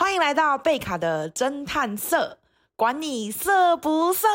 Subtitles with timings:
[0.00, 2.38] 欢迎来到贝卡的侦探社，
[2.74, 4.26] 管你色不色。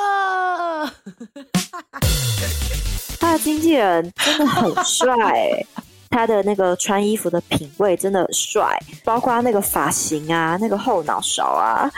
[3.19, 5.66] 他的经纪人真的很帅，
[6.12, 11.91] 他的那个穿衣服的品味真的很帅，包括那个发型啊，那个后脑勺啊，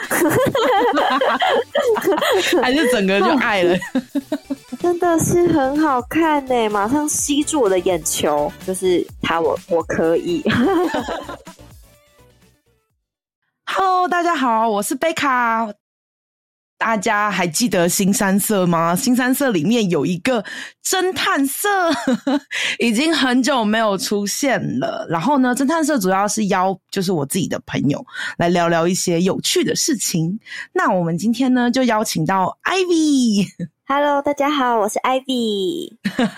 [2.64, 3.78] 还是整个就爱了，
[4.80, 10.42] 真的是很好看呢，马上吸住我的眼球，就是他我，我我可以。
[13.70, 15.77] Hello，大家好，我是贝卡。
[16.78, 18.96] 大家还记得新三色吗？
[18.96, 20.44] 新三色里面有一个
[20.86, 21.68] 侦探社，
[22.80, 25.06] 已经很久没有出现了。
[25.10, 28.06] 然后呢，侦探社主要是邀就是我自己的朋友
[28.38, 30.40] 来聊聊一些有趣的事情。
[30.72, 33.48] 那我们今天呢，就邀请到 Ivy。
[33.88, 35.96] Hello，大家好，我是 Ivy。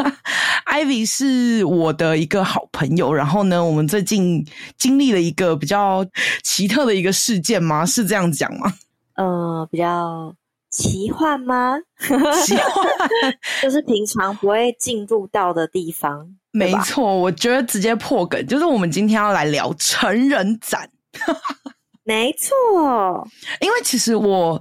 [0.71, 3.13] Ivy 是我的一个好朋友。
[3.13, 4.45] 然后呢，我们最近
[4.77, 6.05] 经历了一个比较
[6.44, 7.85] 奇特的一个事件吗？
[7.85, 8.73] 是这样讲吗？
[9.20, 10.34] 呃，比较
[10.70, 11.78] 奇幻吗？
[12.45, 12.88] 奇幻
[13.61, 16.26] 就是平常不会进入到的地方。
[16.52, 20.89] 没错，我觉得直接破梗，就是我们今天要来聊成人展。
[22.06, 23.28] 没错，
[23.59, 24.59] 因为其实我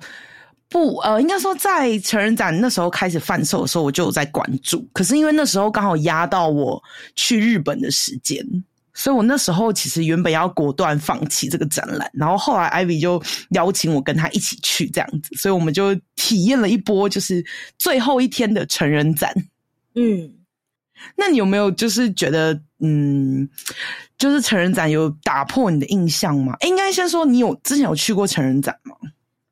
[0.69, 4.85] 不呃，应该说在成人展那时候开始贩售的时候，我就有在关注。
[4.93, 6.83] 可是因为那时候刚好压到我
[7.15, 8.45] 去日本的时间。
[8.99, 17.45] 所以我那时候其实原本要果断放弃这个展览，然后后来 Ivy 就邀请我跟他一起去这样子，所以我们就体验了一波就是
[17.79, 19.33] 最后一天的成人展。
[19.95, 20.35] 嗯，
[21.15, 23.49] 那你有没有就是觉得嗯，
[24.19, 26.57] 就是成人展有打破你的印象吗？
[26.67, 28.97] 应该先说你有之前有去过成人展吗？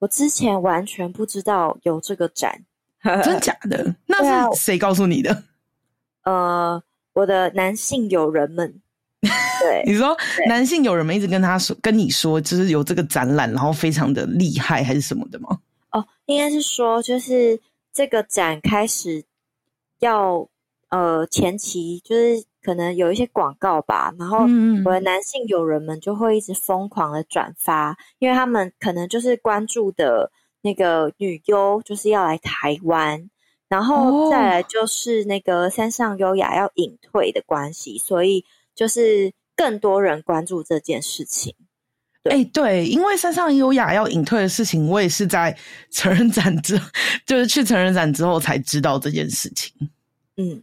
[0.00, 2.52] 我之前完全不知道有这个展，
[3.22, 3.94] 真假的？
[4.06, 5.44] 那是谁告诉你的？
[6.24, 8.82] 呃，我的男性友人们。
[9.60, 10.16] 对，你说
[10.48, 15.58] 男性友人们一直跟他说、跟你说，就是有这个展览，然后非常的厉害，还是什么的吗？
[15.92, 17.60] 哦，应该是说，就是
[17.92, 19.24] 这个展开始
[20.00, 20.48] 要
[20.90, 24.40] 呃前期，就是可能有一些广告吧，然后
[24.84, 30.30] 我的男性友人们就会一直疯狂的转发，因为他们可能就是关注的
[30.62, 33.30] 那个女优就是要来台湾，
[33.68, 38.44] 然后再来就是那个山上优雅要隐退的关系，所以。
[38.76, 41.54] 就是更多人关注这件事情，
[42.22, 45.56] 对，哎、欸，对，因为山上优雅要隐退的事情，我也是在
[45.90, 46.78] 成人展之，
[47.26, 49.72] 就是去成人展之后才知道这件事情。
[50.36, 50.62] 嗯，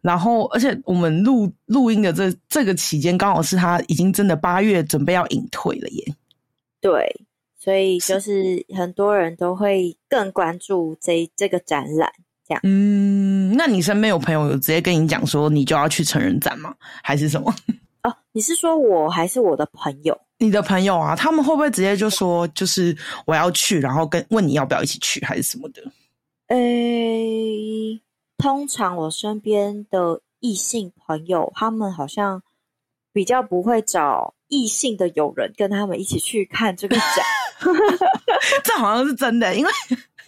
[0.00, 6.14] 然后，而且我们录录音的这这个期间，刚好是他已经真的八月准备要隐退了耶。
[6.80, 7.20] 对，
[7.58, 12.10] 所以就是很多人都会更关注这这个展览。
[12.62, 16.74] 嗯，那你身边有朋友有直接跟你讲说你就要去成人展吗？
[17.04, 17.54] 还是什么？
[18.02, 20.18] 哦，你是说我还是我的朋友？
[20.38, 22.96] 你的朋友啊，他们会不会直接就说就是
[23.26, 25.82] 我要去，然后跟问你要不要一起去，还是什么的？
[26.48, 28.00] 诶，
[28.38, 32.42] 通常我身边的异性朋友，他们好像
[33.12, 37.06] 比较不会找异性的友人跟他们一起去看这个展。
[38.64, 39.70] 这好像是真的，因为。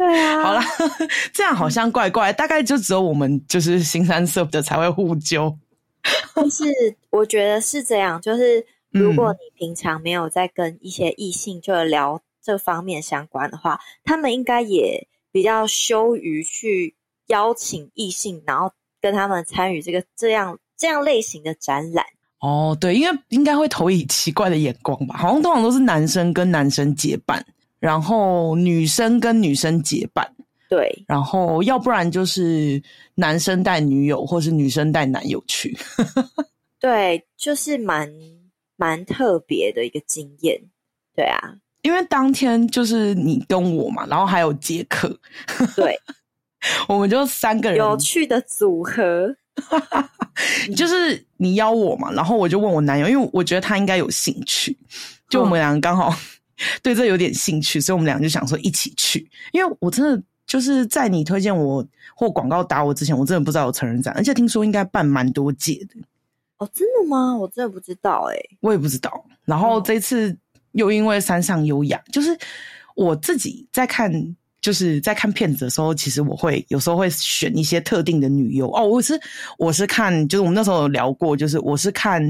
[0.03, 0.65] 对啊，好啦，
[1.33, 5.57] 这样好像怪怪，大概就只有我们就是新三色的才会互揪。
[6.35, 6.65] 但是
[7.11, 16.97] 我觉得是这样，就是如果你平常没有在跟一些异性就聊这方面相关的话，他们应该也比较羞于去
[17.29, 22.05] 邀请异性，然后跟他们参与这个这样这样类型的展览。
[22.41, 25.17] 哦，对，因为应该会投以奇怪的眼光吧？
[25.17, 27.45] 好像通常都是男生跟男生结伴。
[27.83, 30.25] 然后女生跟女生结伴，
[30.69, 32.81] 对，然后要不然就是
[33.17, 35.77] 男生带女友，或是女生带男友去，
[36.79, 38.09] 对，就是蛮
[38.77, 40.63] 蛮特别的一个经验，
[41.17, 45.19] 对啊，因为当天就是你跟我嘛，然后还有杰克，
[45.75, 45.99] 对，
[46.87, 47.77] 我们就三个人。
[47.77, 49.35] 有趣的组合，
[50.77, 54.79] 就是你邀我嘛，然后我就问我男友，因为我觉得他应该有兴趣，
[55.29, 56.15] 就我们两个刚好。
[56.83, 59.31] 对这有点兴趣，所以我们俩就想说一起去。
[59.53, 61.85] 因为我真的就是在你推荐我
[62.15, 66.01] 或广告打我之前，我真的不知道有成人展，而且听说应该办蛮多届的。
[66.59, 67.37] 哦，真的吗？
[67.37, 69.25] 我真的不知道哎、欸，我也不知道。
[69.45, 70.37] 然后这次
[70.73, 72.39] 又因为山上优雅，就是
[72.95, 74.13] 我自己在看，
[74.61, 78.71] 就是在看片子的时候，其实我会有时候会选一些特定的女优。
[78.73, 79.21] 哦，我是
[79.59, 82.23] 我是看，就是我们那时候有聊过，就是我是看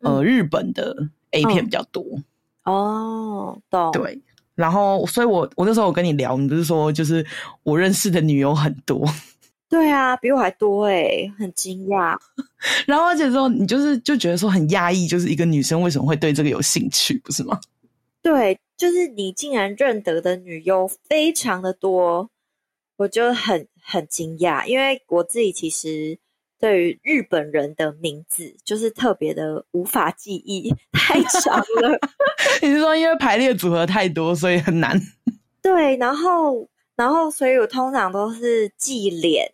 [0.00, 0.94] 呃日本的
[1.32, 2.04] A 片比较多。
[2.14, 2.24] 嗯
[2.64, 3.90] 哦，懂。
[3.92, 4.20] 对，
[4.54, 7.24] 然后，所以我我那时候我跟你聊，你不是说就是
[7.62, 9.04] 我认识的女友很多？
[9.68, 12.16] 对啊，比我还多诶，很惊讶。
[12.86, 17.58] 然后而且之后你就是就觉得说很讶异，就是一个女生为什么会对这个有兴趣，不是吗？
[18.22, 22.30] 对，就是你竟然认得的女优非常的多，
[22.98, 26.18] 我就很很惊讶，因为我自己其实
[26.62, 31.98] 对于日本人的名字就是特别的无法记忆，太长了。
[32.62, 34.96] 你是说因为排列组合太多，所以很难？
[35.60, 39.52] 对，然后然后所以我通常都是记脸，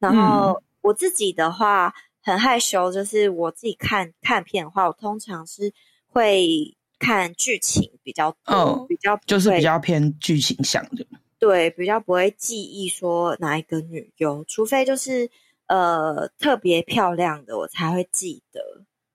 [0.00, 5.72] 然后我自己的话很害羞，就是我自己看看片的话，我通常是
[6.08, 6.74] 会。
[7.00, 11.06] 看剧情比较多，哦、比较就是比较偏剧情向的，
[11.38, 15.30] 对，比较不会记忆说哪一个女优，除非就是
[15.68, 18.60] 呃特别漂亮的，我才会记得。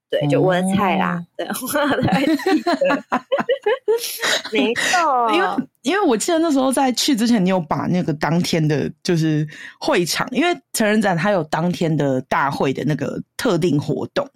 [0.10, 3.04] 对，就我的菜啦， 哦、对，我才会记得。
[4.52, 5.48] 没 错，因 为
[5.82, 9.48] 因为我记得那时候在去之前，你有把那个当天的，就是
[9.80, 14.30] 会场，因为成人展它有当天的大会的那个特定活动，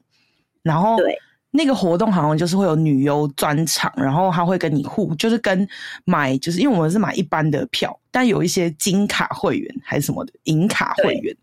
[0.63, 1.15] 然后对。
[1.49, 5.67] 那个活动好像就是会有女优专场，然后他会跟你互，就是跟
[6.05, 11.35] 买，就是因为我们是买一般的票，但有一些金卡会员还是什么的银卡会员，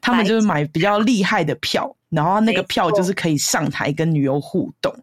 [0.00, 4.94] 他们就是买比较厉害的票，然后那个票就是可以上台跟女优互动，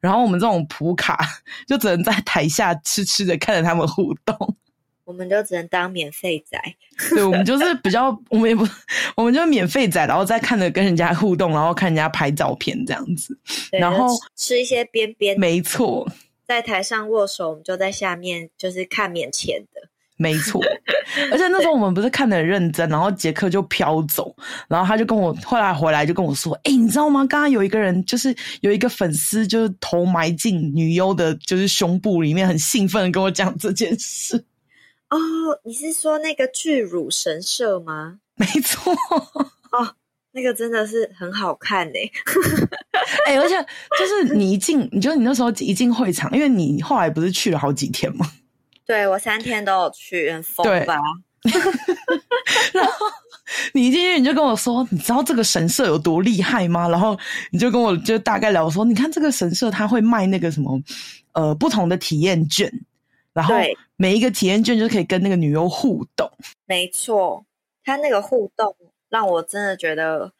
[0.00, 1.18] 然后我们这种普卡
[1.66, 4.36] 就只能在台下痴痴的看着他们互动。
[5.10, 6.56] 我们就只能当免费仔，
[7.10, 8.64] 对，我们就是比较，我们也不，
[9.16, 13.36] 我们就免费仔，然后再看着跟人家互动，然后看人家拍照片这样子，
[13.72, 16.08] 然后吃一些边边，没错，
[16.46, 20.62] 在台上握手，我们就在下面就是看面前的，没错。
[21.32, 24.32] 而且那时候我们不是看的很认真，然后杰克就飘走，
[24.68, 27.26] 然后他就跟我后来回来就跟我说：“哎、欸，你知道吗？
[27.26, 34.44] 刚刚有一个人，就是有一个粉丝，就是头埋进女优的，就是胸部里面，很兴奋的跟我讲这件事。”
[35.10, 35.16] 哦，
[35.64, 38.18] 你是说那个巨乳神社吗？
[38.36, 38.92] 没错，
[39.72, 39.94] 哦，
[40.32, 41.98] 那个真的是很好看呢。
[43.26, 43.54] 哎、欸，而且
[43.98, 48.24] 就是你一进，你就你那时候一进会场，因为你后来不是去了好几天吗？
[48.86, 50.96] 对，我三天都有去，很疯吧？
[52.72, 52.92] 然后
[53.72, 56.88] 你一进去你就跟我说，你知道这个神社有多厉害吗？
[56.88, 57.18] 然后
[57.50, 60.80] 你就跟我就大概聊说，你看这个神社他会卖那个什么
[61.32, 62.72] 呃不同的体验券。
[63.32, 63.54] 然后
[63.96, 66.30] 每一个体验券就可以跟那个女优互动。
[66.66, 67.44] 没错，
[67.84, 68.76] 他那个互动
[69.08, 70.32] 让我真的觉得，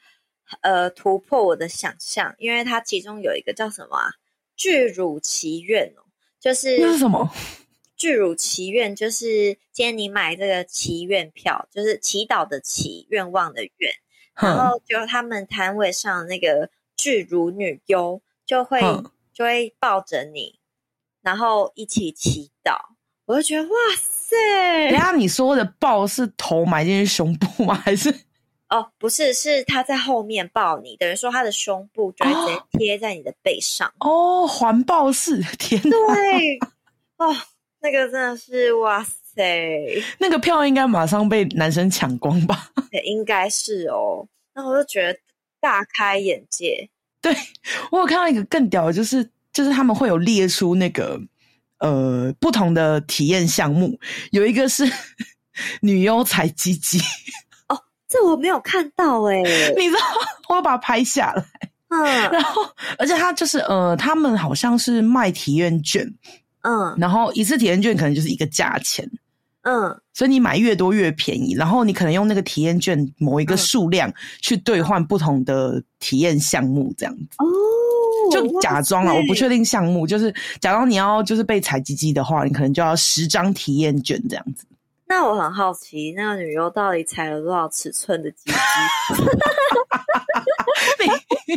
[0.62, 4.10] 呃，突破我的想象，因为它其中有一个叫什么啊？
[4.56, 6.02] 巨乳祈愿哦，
[6.38, 7.30] 就是那是什么？
[7.96, 13.92] 巨乳祈愿就是今天你买这个祈愿票，就是祈祷的祈，愿望的愿，
[14.34, 18.80] 然后就他们摊位上那个巨乳女优就会
[19.32, 20.59] 就会抱着你。
[21.22, 22.76] 然后一起祈祷，
[23.26, 23.70] 我就觉得哇
[24.00, 24.90] 塞！
[24.90, 27.74] 等下你说的抱是头埋进去胸部吗？
[27.74, 28.14] 还是
[28.68, 35.90] 哦，不是，是他在后面抱你，等于说他的胸部就会直接贴在你的背上哦，环抱式， 天哪！
[35.90, 36.58] 对
[37.18, 37.36] 哦，
[37.80, 39.42] 那个真的是哇塞！
[40.18, 42.70] 那个票应该马上被男生抢光吧？
[42.92, 44.26] 也，应该是哦。
[44.54, 45.18] 那我就觉得
[45.60, 46.88] 大开眼界。
[47.20, 47.34] 对，
[47.90, 49.28] 我有看到一个更屌的，就是。
[49.60, 51.20] 就是他们会有列出那个
[51.80, 53.98] 呃不同的体验项目，
[54.30, 54.90] 有一个是
[55.82, 56.98] 女优踩鸡鸡。
[57.68, 57.78] 哦，
[58.08, 60.00] 这我没有看到哎、欸， 你知道
[60.48, 61.44] 我要把它拍下来，
[61.88, 62.02] 嗯，
[62.32, 62.62] 然后
[62.96, 66.10] 而且他就是呃，他们好像是卖体验券，
[66.62, 69.06] 嗯，然后一次体验券可能就是一个价钱，
[69.64, 77.36] 嗯，所以你买越多越便宜，然后你可能用那个体验券某一个数量去兑换不同的体验项目，这样子。
[77.36, 77.44] 哦。
[78.30, 84.64] 就假装啊，我不确定项目，就是假装你要就是被踩鸡鸡的话，你可能就要十张体验卷这样子。
[85.06, 88.52] 那我很好奇，那个女优到底踩了多少尺寸的鸡鸡？
[91.48, 91.54] 你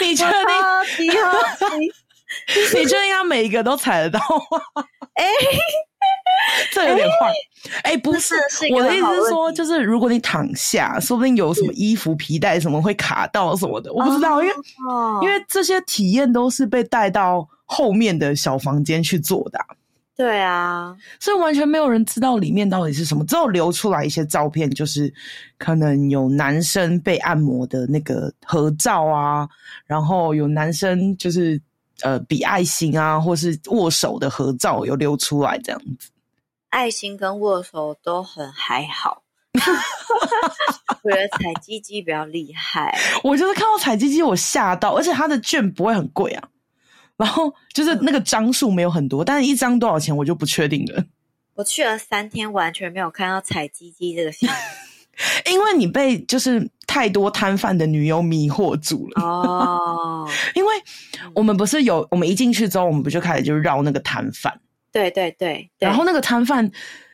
[0.08, 0.32] 你确定？
[2.74, 4.18] 你确定要每一个都踩得到
[4.74, 4.82] 吗？
[5.14, 5.30] 哎、欸，
[6.72, 7.32] 这有点坏。
[7.82, 14.54] 哎、欸欸，不是，是我的意思是说，就是如果你躺下，说不定有什么衣服、皮带什么会卡到什么的，我不知道，因为、
[14.88, 19.66] 哦、因为这些体验都是被带到后面的小房间去做的、啊。
[20.16, 25.12] 对啊，所以完全没有人知道里面到底是什么，只有流出来一些照片，就是
[25.56, 29.48] 可能有男生被按摩的那个合照啊，
[29.86, 31.60] 然后有男生就是。
[32.02, 36.10] 呃，比爱心啊，或是握手的合照有流出来这样子，
[36.70, 39.22] 爱心跟握手都很还好，
[41.02, 42.98] 我觉得踩鸡鸡比较厉害。
[43.22, 46.48] 我就是看到踩鸡鸡，我吓到，而且它的券不会很贵啊，
[47.16, 51.04] 然后就是那个张数没有很多，但是一张多少钱我就不确定了。
[51.54, 54.56] 我去了三天，完全没有看到踩鸡鸡这个项目。
[55.50, 60.72] 因为你被就是太多摊贩的女优迷惑住了哦， 因为
[61.34, 64.58] 我们不是有我们一进去之后，我们不就开始就绕那个摊贩，
[64.90, 66.70] 对对对，然后那个摊贩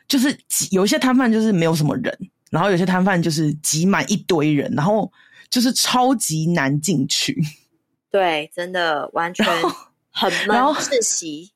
[0.07, 0.35] 就是
[0.71, 2.17] 有一些摊贩就是没有什么人，
[2.49, 5.11] 然后有些摊贩就是挤满一堆人，然后
[5.49, 7.37] 就是超级难进去。
[8.11, 9.45] 对，真的完全
[10.09, 11.51] 很闷窒息。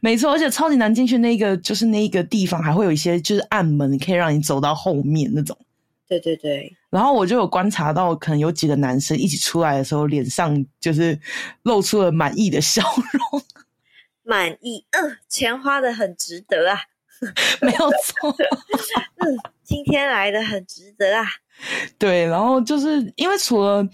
[0.00, 1.18] 没错，而且超级难进去。
[1.18, 5.56] 那个就是那个地方还会有一些就是暗门，可以让你走到后面那种。
[6.06, 6.76] 对对对。
[6.90, 11.18] 然后我就有观察到，可能有几个男生一起出来的时候，脸上就是
[11.62, 13.42] 露出了满意的笑容。
[14.26, 16.78] 满意，嗯，钱花的很值得啊，
[17.60, 18.34] 没有错，
[19.20, 21.26] 嗯，今天来的很值得啊。
[21.98, 23.86] 对，然后就是因为除了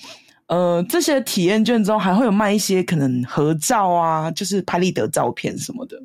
[0.47, 6.01] 呃这些体验券之后，还会有卖一些可能合照啊，就是拍立得照片什么的，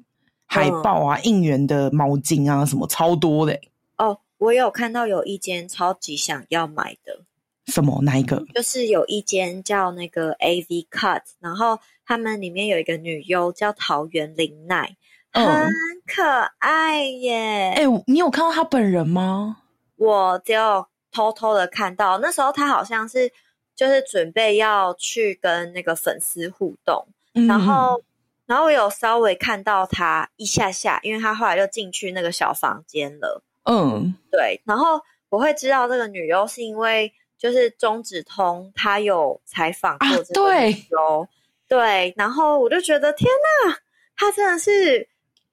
[0.48, 3.54] 海报啊、嗯、应援的毛巾啊，什么超多的。
[3.54, 3.60] 哦，
[4.38, 7.22] 我有看到有一间超级想要买的。
[7.68, 8.02] 什么？
[8.04, 8.46] 哪一个？
[8.54, 14.96] 就是有一间叫那个 AV Cut，然后他们里面有一个女优叫桃园玲奈，
[15.32, 15.46] 很
[16.06, 16.24] 可
[16.60, 17.74] 爱耶。
[17.76, 19.64] 哎、欸，你有看到她本人吗？
[19.96, 23.32] 我只有偷偷的看到，那时候她好像是
[23.76, 28.04] 就是准备要去跟那个粉丝互动，嗯、然后
[28.46, 33.42] 然后我有稍微看到她一下下，因为她后来就进去那个小房间了。
[33.66, 34.60] 嗯，对。
[34.66, 37.14] 然后我会知道这个女优是因为。
[37.38, 41.28] 就是中指通，她有采访过这个女优、啊，
[41.68, 43.30] 对，然后我就觉得天
[43.68, 43.78] 哪，
[44.16, 45.08] 她真的是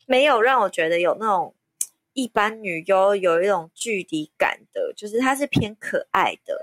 [0.07, 1.53] 没有让我觉得有那种
[2.13, 6.57] 一般女优有一种距离感的，就是她是偏可爱的，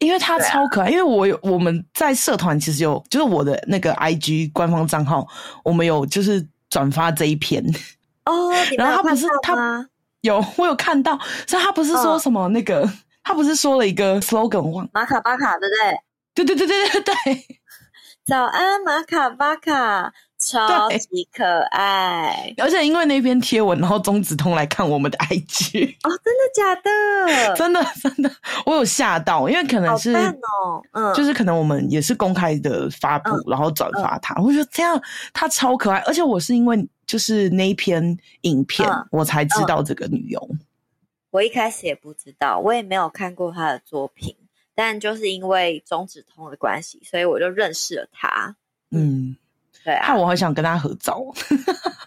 [0.00, 0.88] 因为她超可爱。
[0.88, 5.26] 啊、因为我有我们在社团其实有，就是我的那个 IG 官方账号，
[5.64, 7.64] 我们有就是转发这一篇
[8.26, 9.88] 哦，然后他不是他
[10.22, 12.80] 有我有看到，所以他不是说什么那个。
[12.82, 12.90] 哦
[13.24, 14.88] 他不是说了一个 slogan 吗？
[14.90, 16.46] 马卡巴卡，对不对？
[16.46, 17.46] 对对对对对对。
[18.24, 22.54] 早安，马卡巴卡，超级可爱。
[22.56, 26.90] 而且因为那篇贴文，然后中子通来看我们的 IG 哦，真的假的？
[27.54, 28.30] 真的真的，
[28.64, 34.98] 我有吓到，因为可能是哦，嗯，就是可能我们也是公开的发布，嗯、然后转发他，我觉得这样
[35.34, 35.98] 他超可爱。
[36.06, 40.48] 而且我是因为就是那一篇影片，嗯、我才知道这个女优。
[41.30, 44.36] 我一开始也不知道，我也没有看过她的作品，
[44.74, 48.54] 但就是因为中指通的关系，所以我就认识了她。
[48.90, 49.34] 嗯，
[49.82, 51.24] 对啊，我很想跟她合照。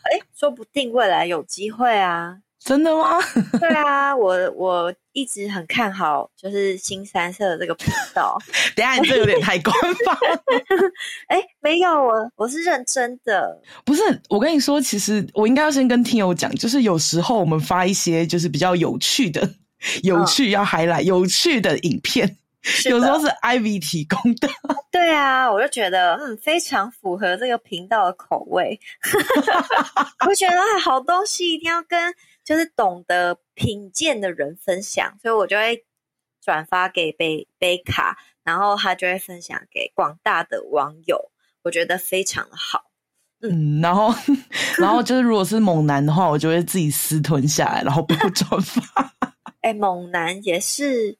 [0.03, 2.39] 哎、欸，说不定未来有机会啊。
[2.63, 3.17] 真的吗？
[3.59, 8.37] 对啊，我我一直很看好，就是新三色的这个频道。
[8.77, 9.75] 等下，你这有点太官
[10.05, 10.15] 方。
[11.27, 13.59] 哎、欸，没有，我我是认真的。
[13.83, 19.41] 不是，我跟你说，其实我应该要先跟听友讲，就是有时候我们发一些就是比较有趣的、
[20.03, 22.37] 有趣要 highlight、有趣的影片，
[22.85, 24.47] 有时候是 Ivy 提供的。
[24.91, 28.79] 对啊，我就觉得嗯，非常符合这个频道的口味。
[30.27, 32.13] 我觉得好东西一定要跟。
[32.43, 35.85] 就是懂得品鉴的人分享，所以我就会
[36.41, 41.31] 转发给贝贝卡，然后他就会分享给广大的网友，
[41.63, 42.91] 我觉得非常的好。
[43.41, 44.13] 嗯，然后，
[44.77, 49.15] 然后就是如果是猛男的话，我就会自己私吞下来，然后不转发。
[49.61, 51.17] 哎、欸，猛男也是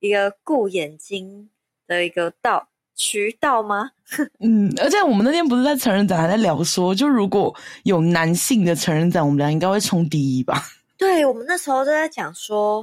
[0.00, 1.50] 一个顾眼睛
[1.86, 3.90] 的一个道渠道吗？
[4.40, 10.62] 嗯，而且我们那天不是在成人展还在聊说，就如果有男性的成人展，我们俩应该会冲第一吧？
[10.96, 12.80] 对，我们那时候都在讲说，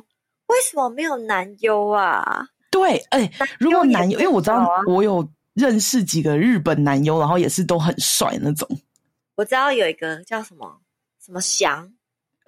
[0.48, 2.48] 为什么没有男优啊？
[2.70, 8.68] 对，哎、欸，如果男优，因为我知道我有认识几个日本男优，然后也是都很帅那种。
[9.36, 10.80] 我知道有一个叫什么
[11.25, 11.89] 什么翔，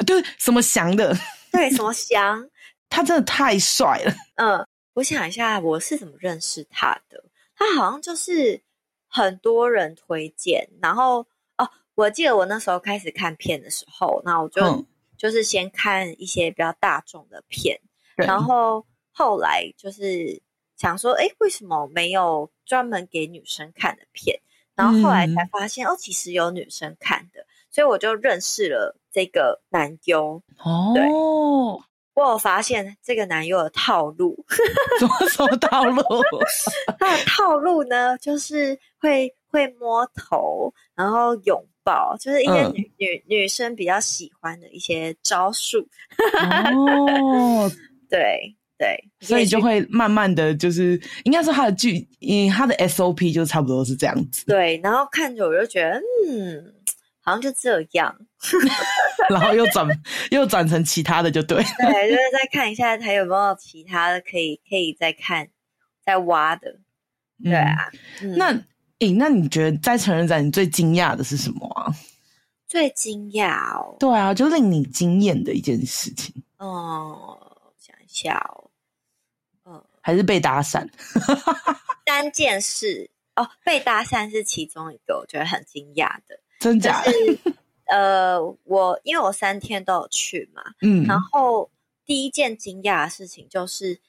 [0.05, 1.15] 对，什么翔的，
[1.51, 2.46] 对， 什么翔，
[2.89, 4.13] 他真的太帅了。
[4.36, 7.24] 嗯，我想一下，我是怎么认识他的？
[7.63, 8.62] 他好像就是
[9.08, 11.25] 很多人推荐，然后
[11.58, 14.86] 哦，我记得我那时候开始看片的时候，那我就、嗯、
[15.17, 17.79] 就是先看一些比较大众的片，
[18.15, 20.41] 然后后来就是
[20.75, 24.39] 想说，哎，为什么没有专门给女生看的片？
[24.75, 30.41] 然后后来才发现，嗯、哦，其实有女生看的，所以我就认识了这个男优。
[30.58, 31.08] 哦，对。
[32.15, 34.36] 我有发现这个男友的套路，
[35.00, 36.03] 什么什么套路？
[37.00, 45.79] 他的套路呢，就是会会摸头，然后拥抱，就是一些女、嗯、女女生比较喜欢的一些招数。
[46.39, 47.70] 哦，
[48.10, 54.46] 对 对，所以就会慢慢的就是，应该是他的剧，因为他的 SOP 就差不多是这样子。
[54.46, 56.74] 对，然后看着我就觉得，嗯。
[57.25, 58.13] 好像就这样，
[59.29, 59.87] 然后又转
[60.31, 65.47] 又转成其他的就对，对，就是再看一下还有没有其他的可以可以再看
[66.05, 66.79] 再挖的，
[67.43, 67.89] 对啊。
[68.21, 68.51] 嗯、那
[68.99, 71.93] 诶、欸，那你觉得在成人展你最惊讶的是什么啊？
[72.67, 76.33] 最惊讶哦，对啊，就令你惊艳的一件事情。
[76.57, 78.71] 哦、嗯，想一下哦，
[79.65, 80.87] 嗯，还是被搭讪，
[82.07, 83.09] 三件事。
[83.35, 87.01] 哦，被搭讪是其中一个，我觉得很惊讶的，真假？
[87.01, 87.11] 的？
[87.11, 87.55] 就是、
[87.93, 91.69] 呃，我因为我三天都有去嘛，嗯，然后
[92.03, 94.00] 第一件惊讶的事情就是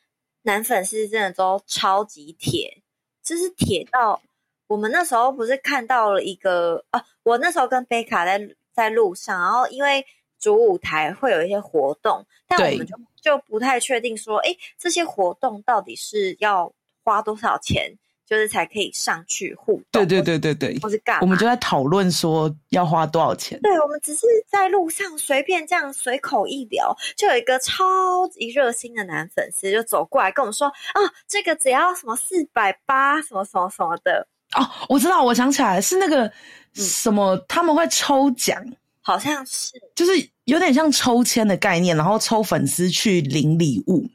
[0.45, 2.83] 男粉丝真的都超级铁，
[3.23, 4.23] 就是铁到。
[4.69, 10.03] 我们那时候不是看到了一个啊，我那时候跟贝卡在在路上，然后因为
[10.39, 16.73] 主舞台会有一些活动，但我们就就不太确定说，哎，这些活动到底是要
[17.05, 17.93] 花多少钱，
[18.27, 20.05] 就是才可以上去互动？
[20.05, 21.21] 对对对对对，或是干嘛？
[21.23, 23.61] 我们就在讨论说要花多少钱。
[23.61, 34.27] 对，我们只是在路上随便这样随口一聊，就有一个超级热心的男粉丝就走过来跟我们说，啊，这个只要什么四百八，什么什么什么的。
[34.57, 36.31] 哦，我知道，我想起来是那个
[36.75, 38.65] 什么，嗯、他们会抽奖，
[39.01, 40.13] 好像是，就是
[40.45, 44.09] 有点像抽签的概念，然后抽粉丝去领礼物，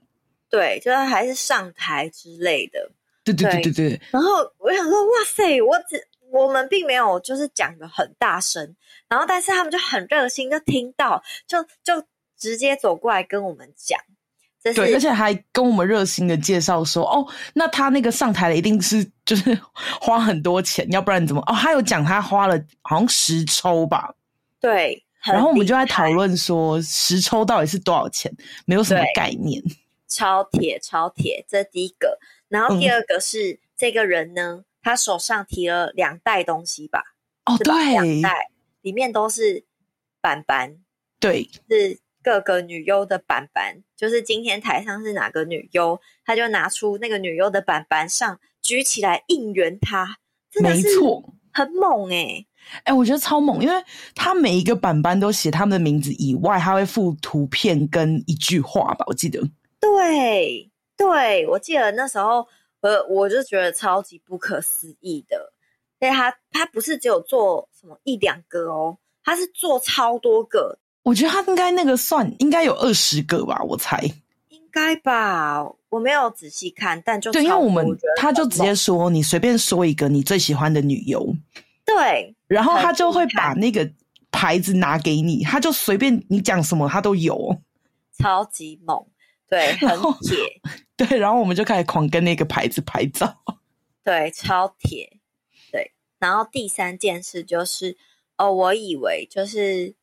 [0.49, 2.89] 对，就是还是上台之类的，
[3.33, 8.75] 对对对对对，然后我想说，哇塞，我只我们并没有就是讲的很大声，
[9.07, 12.03] 然后但是他们就很热心，就听到，就就
[12.37, 13.99] 直接走过来跟我们讲。
[14.61, 19.57] 对，而且还跟我们热心的介绍说，哦，那他那个上台的一定是就是
[20.01, 21.41] 花很多钱，要不然怎么？
[21.47, 24.13] 哦，他有讲他花了好像十抽吧？
[24.59, 25.03] 对。
[25.23, 28.31] 然后我们就在讨论说，十抽到底是多少钱？
[28.65, 29.61] 没有什么概念。
[30.07, 32.17] 超铁，超铁，这第一个。
[32.49, 37.01] 然后第二个是、嗯、这个人呢，他手上提了两袋东西吧？
[37.45, 38.51] 哦，对，两袋
[38.81, 39.63] 里面都是
[40.19, 40.77] 板板，
[41.19, 41.99] 对，是。
[42.21, 50.17] 各个女优的板板，就是今天台上是哪个女优，他就拿出那个女优的板板上举起来应援她，
[50.51, 52.47] 真的是没错，很猛哎、欸！
[52.83, 59.41] 哎、欸，我觉得超猛，因为他每一个板板都写他们的名字以外，他会附图片跟一句话吧，我记得。
[59.79, 62.45] 对对，我记得那时候，
[62.81, 65.53] 呃，我就觉得超级不可思议的，
[65.99, 70.77] 因为他他不是只有做什么一两个哦，他是做超多个。
[71.03, 73.97] 我觉得他应该那个算应该有二十个吧，我猜。
[74.49, 77.83] 应该吧，我没有仔细看，但就对，因为我们
[78.17, 81.33] 他就直接说，你随便说一个你最喜欢的女优，
[81.85, 83.89] 对，然后他就会把那个
[84.31, 87.57] 牌子拿给你，他就随便你讲什么他都有，
[88.19, 89.03] 超级猛，
[89.49, 89.89] 对，很
[90.21, 90.61] 铁，
[90.95, 93.43] 对，然后我们就开始狂跟那个牌子拍照，
[94.03, 95.19] 对，超铁，
[95.71, 97.97] 对，然后第三件事就是，
[98.37, 99.95] 哦，我以为就是。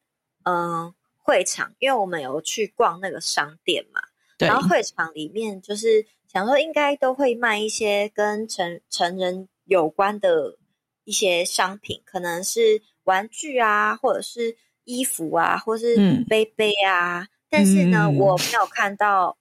[0.49, 4.01] 嗯，会场，因为我们有去逛那个商店嘛，
[4.39, 10.57] 对，然后会场里面就是想说应该都会卖一些跟成成人有关的
[11.03, 17.23] 一些商品，可能是玩具啊，或者是衣服啊，或者是杯杯啊。
[17.23, 19.39] 嗯、但是呢，嗯、我没有看到，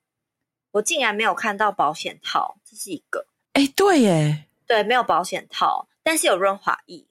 [0.71, 3.27] 我竟然没有看到保险套，这是一个。
[3.51, 7.05] 哎，对耶，对，没有保险套，但是有润滑液。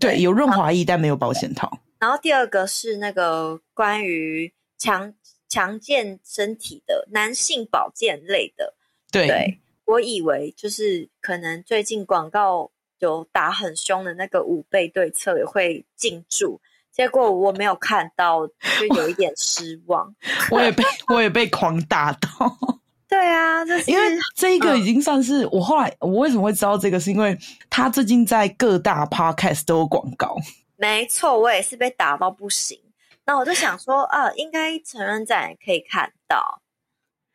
[0.00, 1.78] 对，对有润滑液，但没有保险套。
[2.00, 5.14] 然后第二个是那个关于强
[5.48, 8.74] 强健身体的男性保健类的，
[9.12, 16.60] 对，对我以为就是可能最近广告有打很凶的那个五倍对策也会进驻，
[16.98, 20.12] 结果我没有看到，就有一点失望。
[20.50, 20.82] 我也被
[21.14, 22.28] 我也被狂打到。
[23.08, 24.02] 对啊，就是、因为
[24.34, 27.38] 这一个已经算是、嗯、我后来我为什么会知道这个，是因为
[27.70, 30.36] 他最近在各大 podcast 都有广告。
[30.76, 32.78] 没错，我也是被打到不行。
[33.24, 36.60] 那我就想说，啊，应该成人展也可以看到，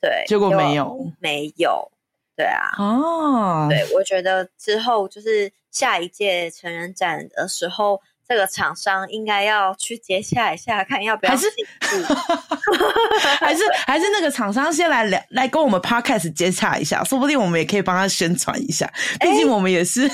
[0.01, 1.89] 对，结果没有，没有，
[2.35, 11.47] 对啊，哦，对，我觉得之后就是下一届成人展的时候，这个厂商应该要去接洽一下，看要不要还是
[13.39, 20.09] 还是还是那个厂商先来聊，来跟我们 Podcast 接洽一下，说不定我们也可以帮他宣传一下，毕竟我们也是。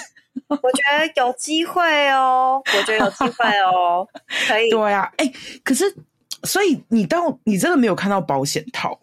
[0.47, 4.07] 我觉得有机会哦，我觉得有机会哦，
[4.47, 4.69] 可以。
[4.71, 5.93] 对啊，哎、欸，可是，
[6.43, 8.97] 所以你到你真的没有看到保险套？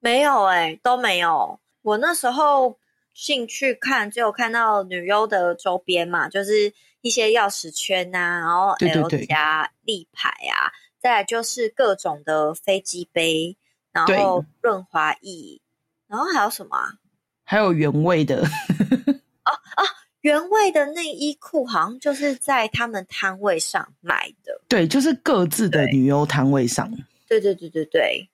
[0.00, 1.58] 没有哎、欸，都没有。
[1.82, 2.76] 我那时候
[3.14, 6.72] 进去看，就有看到女优的周边嘛，就是
[7.06, 13.56] 一些钥匙圈啊，然后 L 加立牌啊，再来就是各种的飞机杯，
[13.92, 15.60] 然后润滑液，
[16.08, 16.94] 然后还有什么啊？
[17.44, 18.42] 还有原味的。
[18.42, 19.86] 哦哦。
[20.22, 26.90] 原味的内衣裤好像就是在他们摊位上买的，对，就是各自的女优摊位上。
[27.28, 28.28] 对对对对对。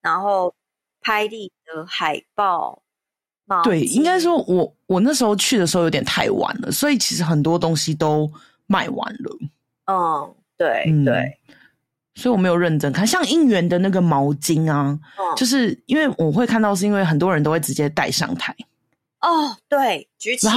[0.00, 0.54] 然后
[1.02, 2.82] 拍立的海报，
[3.64, 8.30] 对，应该说我我那时候去的时候有点太晚了，所以其实很多东西都
[8.66, 9.38] 卖完了。
[9.86, 11.36] 嗯，对、嗯、对，
[12.14, 13.06] 所以我没有认真看。
[13.06, 18.54] 像应援的那个毛巾啊，嗯、就是因为我会看到，是因为很多人都会直接带上台。
[19.20, 20.54] 哦，对，举起来。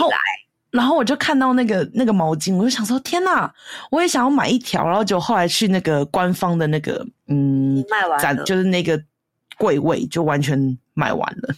[0.71, 3.53] 然后我就看到那个那个毛巾，我就想说天哪，
[3.91, 4.87] 我也想要买一条。
[4.87, 8.99] 然后就后来去那个官方的那个嗯，卖完了，就是那个
[9.57, 11.53] 柜位就完全卖完了。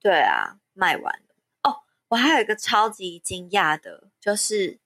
[0.00, 1.70] 对啊，卖完了。
[1.70, 1.76] 哦，
[2.08, 4.78] 我还有一个超级惊讶的，就是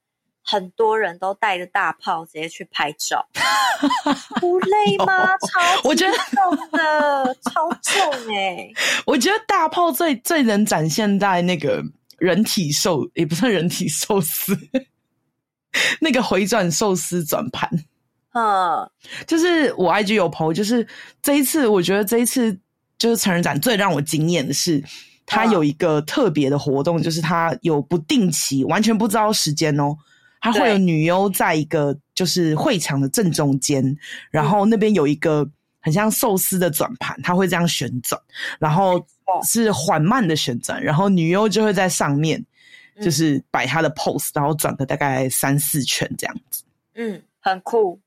[0.42, 3.24] 很多人都带着大炮直接去拍照，
[4.40, 5.28] 不累吗？
[5.38, 8.72] 超我觉得重的，超重哎、欸！
[9.06, 11.80] 我觉得大炮最最能展现在那个。
[12.16, 14.56] 人体寿也不算人体寿司，
[16.00, 17.68] 那个回转寿司转盘，
[18.32, 18.88] 嗯，
[19.26, 20.86] 就是我 IG 有朋友就是
[21.20, 22.56] 这一次，我觉得这一次
[22.96, 24.82] 就是成人展最让我惊艳的是，
[25.26, 29.96] 它有一个特别的活动，就是他有不定期，完全不知道时间哦，
[30.40, 33.96] 他会有女优在一个就是会场的正中间，
[34.30, 35.48] 然后那边有一个。
[35.84, 38.18] 很像寿司的转盘，它会这样旋转，
[38.58, 39.06] 然后
[39.46, 42.42] 是缓慢的旋转，然后女优就会在上面，
[43.02, 46.64] 就是摆她的 pose，然后转个大概三四圈这样子。
[46.94, 48.00] 嗯，很酷。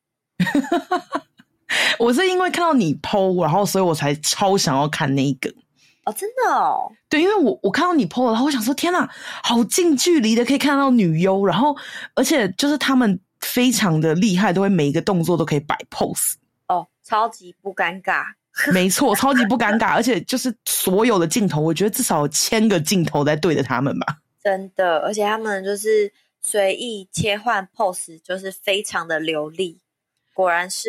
[1.99, 5.53] 我是因为看到你 po，然后所以我才超想要看那一个。
[6.07, 6.89] 哦，真的哦。
[7.09, 9.09] 对，因为我我看到你 po 了，然后我想说，天哪，
[9.43, 11.75] 好近距离的可以看到女优，然后
[12.15, 16.35] 而且就是他们非常的厉害，都会每一个动作都可以摆 pose
[16.67, 16.87] 哦。
[17.03, 18.23] 超级不尴尬，
[18.71, 24.17] 没错，超级不尴尬，而且就是所有的镜头，我觉得至少有千个镜头在对着他们吧。
[24.41, 26.09] 真的，而且他们就是
[26.41, 29.77] 随意切换 pose，就是非常的流利。
[30.33, 30.87] 果然是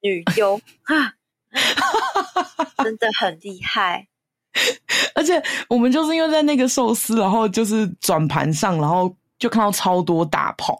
[0.00, 1.14] 女优哈，
[2.82, 4.08] 真的很厉害。
[5.14, 10.78] 而且我们就是因为在那个寿司，然后就是转盘上，然后就看到超多大炮，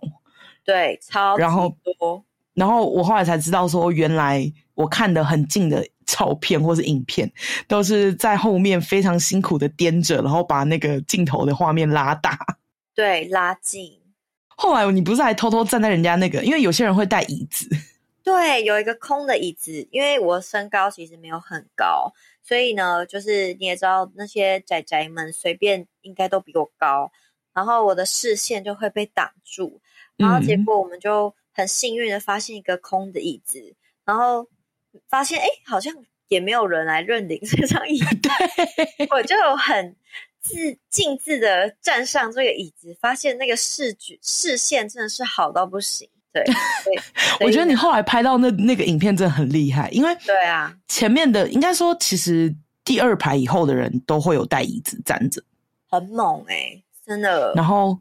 [0.64, 1.36] 对，超。
[1.36, 4.52] 然后多，然后我后来才知道说，原来。
[4.76, 7.32] 我看的很近的照片或是影片，
[7.66, 12.38] 都是在后面非常辛苦的颠着，然后把那个镜头的画面拉大，
[12.94, 13.90] 对，拉近。
[14.48, 16.44] 后来你不是还偷偷站在人家那个？
[16.44, 17.66] 因为有些人会带椅子，
[18.22, 19.88] 对，有一个空的椅子。
[19.90, 22.12] 因为我身高其实没有很高，
[22.46, 27.10] 所以呢，就是你也知道那些仔仔们随便应该都比我高，
[27.52, 29.80] 然后我的视线就会被挡住，
[30.16, 34.46] 然后结果我们就很幸运的发现一个空的椅子，然后。
[35.10, 35.94] 发现哎，好像
[36.28, 39.94] 也没有人来认领这张椅子，对，我就很
[40.40, 46.08] 自径自的站上这个椅子，发现那个视觉视线真的是好到不行。
[46.44, 46.54] 对，
[47.46, 55.42] 我觉得你后来拍到那那个影片真的很厉害，因为对啊，前面的应该说其实第二排以后的人都会有带椅子站着，
[55.88, 57.52] 很猛哎、欸，真的。
[57.54, 57.98] 然后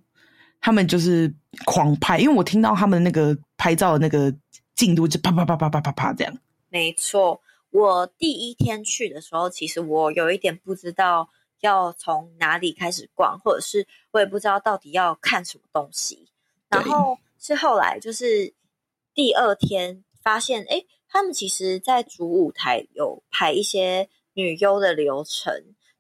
[0.59, 1.33] 他们就是
[1.65, 4.33] 狂拍，因为我听到他们那个拍照的那个
[4.75, 6.37] 进度就啪啪啪啪啪啪啪这样。
[6.69, 7.39] 没错，
[7.71, 11.29] 我第一天去的时候，其实我有一点不知道
[11.61, 16.27] 要从哪里开始逛，或者是我也不知道到底要看什么东西。
[16.67, 18.53] 然后是后来就是
[19.13, 25.53] 第二天发现，哎，他们其实在主舞台有排一些女优的流程，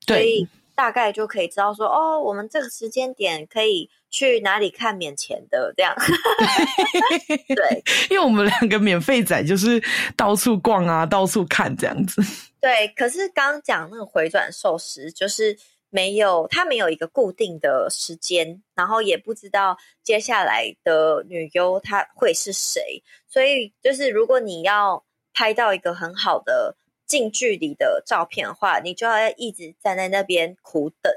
[0.07, 3.89] 所以大概就可以知道说，哦，我们这个时间点可以。
[4.11, 5.93] 去哪里看免钱的这样？
[7.53, 9.83] 对，因为我们两个免费仔就是
[10.15, 12.21] 到处逛啊，到处看这样子。
[12.61, 15.57] 对，可是刚刚讲那个回转寿司，就是
[15.95, 26.75] 没有，他没有一个固定的时间，然后也不知道接下来的女优她会是谁，所以就是如果你要拍到一个很好的
[27.07, 31.13] 近距离的照片的话，你就要一直站在那边苦等。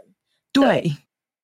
[0.52, 0.82] 对。
[0.82, 0.92] 对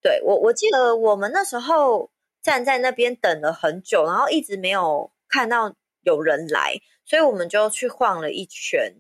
[0.01, 2.11] 对，我我记得我们那时候
[2.43, 8.95] 站在那边等了很久，然后一直没有看到有人来，所以我们就去晃了一圈。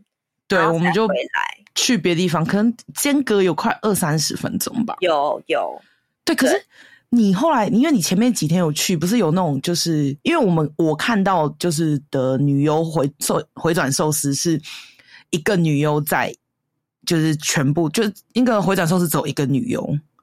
[0.46, 4.96] 对，我们就回来去别的地方，可能间隔有快二三十分钟吧。
[5.00, 5.80] 有有，
[6.24, 6.36] 对。
[6.36, 6.62] 可是
[7.08, 14.60] 你后来，因为你前面几天有去，不是有那种，就是因为我们我看到就是的女优回寿回转寿司是
[15.30, 16.34] 一个女优在，
[17.06, 19.80] 就是全部就是一个回转寿司只有一个女优。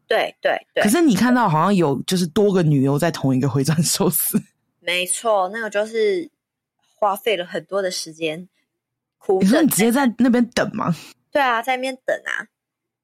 [0.07, 4.37] 对对对，可是你看到好像有就是多个女优在同一个回转寿司，
[4.81, 6.29] 没错，那个就是
[6.95, 8.47] 花费了很多的时间。
[9.25, 9.47] 苦等。
[9.47, 10.93] 你说你直接在那边等吗？
[11.31, 12.43] 对啊，在那边等啊！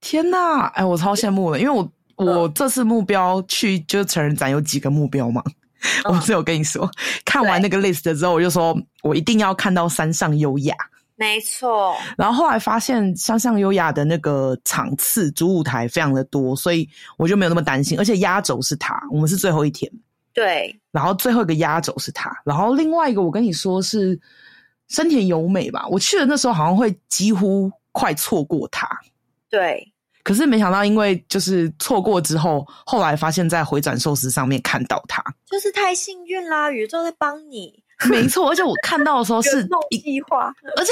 [0.01, 5.41] 天哪，哎，我超羡慕的，因为我我这次目标去就是成人展有几个目标嘛，
[6.03, 6.89] 嗯、 我只有跟你说，
[7.23, 10.75] 看完那个 list 之后，我就说我一定要看到山上优雅。
[11.19, 17.97] 没错，然后后来发现山上优雅的那个场次主舞台非常的多，所以我就没有那么担心。
[17.97, 19.91] 而且压轴是他，我们是最后一天，
[20.31, 24.19] 对，然后最后一个压轴是他，然后另外一个我跟你说是
[24.87, 28.87] 深田由美吧，我去的那时候好像会几乎快错过他，
[29.49, 29.91] 对。
[30.23, 36.69] 可是没想到，因为就是错过之后，后来发现，在回转寿司上面看到他，就是太幸运啦！
[36.69, 38.49] 宇宙在帮你，没错。
[38.49, 39.65] 而且我看到的时候是
[40.03, 40.91] 计划，而且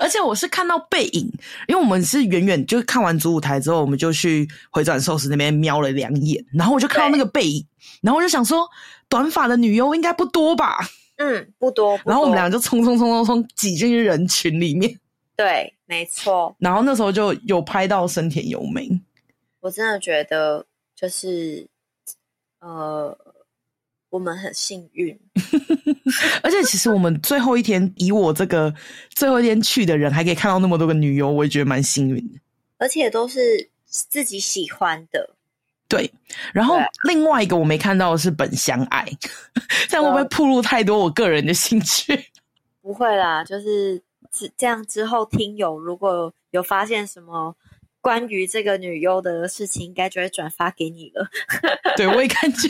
[0.00, 1.32] 而且我是看到背影，
[1.68, 7.64] 因为我们是远远就看完主舞台之后，我们就去回转寿司那边瞄了两眼，然后我就看到那个背影，
[8.02, 8.68] 然后我就想说，
[9.08, 10.78] 短发的女优应该不多吧？
[11.18, 11.96] 嗯，不多。
[11.98, 14.98] 不多，然后我们俩就冲冲冲冲冲挤进去人群里面。
[15.36, 16.56] 对，没错。
[16.58, 18.88] 然后那时候就有拍到生田由美，
[19.60, 21.68] 我真的觉得就是，
[22.58, 23.16] 呃，
[24.10, 25.16] 我们很幸运。
[26.42, 28.74] 而且其实我们最后一天，以我这个
[29.10, 32.40] 最后一天去的人，还可以看到那么多个女优，我也觉得蛮幸运的。
[32.78, 35.36] 而且都是自己喜欢的。
[35.88, 36.12] 对。
[36.52, 39.04] 然后另外一个我没看到的是本相爱，
[39.88, 42.26] 这样会不会暴露太多我个人的兴趣？
[42.82, 44.02] 不会啦，就是。
[44.58, 47.56] 这样之后，听友如果有发现什么
[48.00, 51.26] 关于这个女优的事情，应该就会转发给你了。
[51.96, 52.68] 对，我也感觉，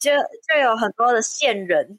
[0.00, 1.98] 就就有很多的线人。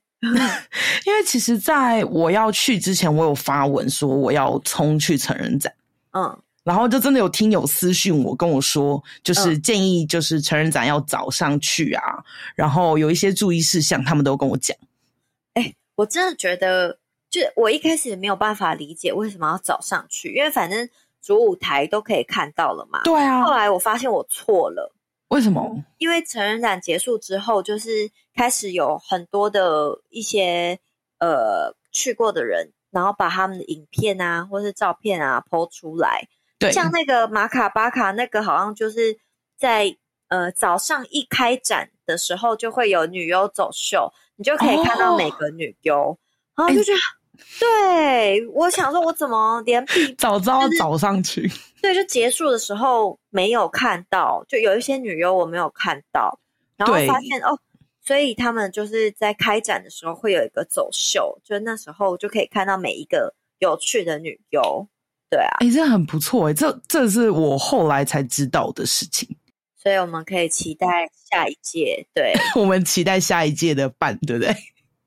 [1.05, 5.71] 因为其实在我要去之前，我有发文说我要冲去成人展。
[6.13, 12.23] 嗯，然后就真的有听友私讯我跟我说，就是建议就是成人展要早上去啊，嗯、
[12.55, 14.77] 然后有一些注意事项，他们都跟我讲。
[15.53, 16.99] 哎，我真的觉得。
[17.33, 20.87] 就我一开始也没有办法理解为什么要早上去，因为反正
[21.19, 23.01] 主舞台都可以看到了嘛。
[23.03, 23.43] 对啊。
[23.43, 24.93] 后来我发现我错了。
[25.29, 25.83] 为什么？
[25.97, 30.77] 因为成人展结束之后，就是开始有很多的一些
[31.17, 36.27] 呃去过的人，然后把他们的影片啊或是照片啊 po 出来。
[36.63, 36.71] 对。
[36.71, 39.17] 像那个马卡巴卡那个，好像就是
[39.57, 39.95] 在
[40.27, 46.17] 呃早上一开展的时候就会有女优走秀，你就可以看到每个女优，哦、
[46.55, 46.97] 然后就觉得。
[46.97, 47.03] 欸
[47.59, 51.49] 对，我想说，我怎么连必 早知道早上去？
[51.81, 56.39] 对，就结束的时候没有看到，就有一些女优我没有看到，
[56.77, 57.57] 然后发现哦，
[57.99, 64.87] 所以他们就是在开展的时候会有一个走秀，就那时候就可以看到每一个有趣的女优。
[65.33, 69.27] 对啊，哎，这很不错哎，这这是我后来才知道的事情，
[69.81, 72.05] 所以我们可以期待下一届。
[72.13, 74.55] 对， 我们期待下一届的办，对不对？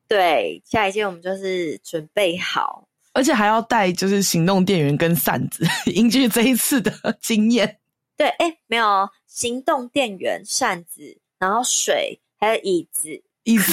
[0.09, 7.79] 对，下一届我们就是准备好，而且还要带就是行动电源跟扇子， 依据这一次的经验。
[8.17, 13.23] 对，哎，没有行动电源、扇子，然后水，还有椅子。
[13.45, 13.73] 椅子，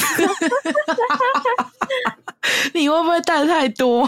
[2.76, 4.08] 你会不会带太多？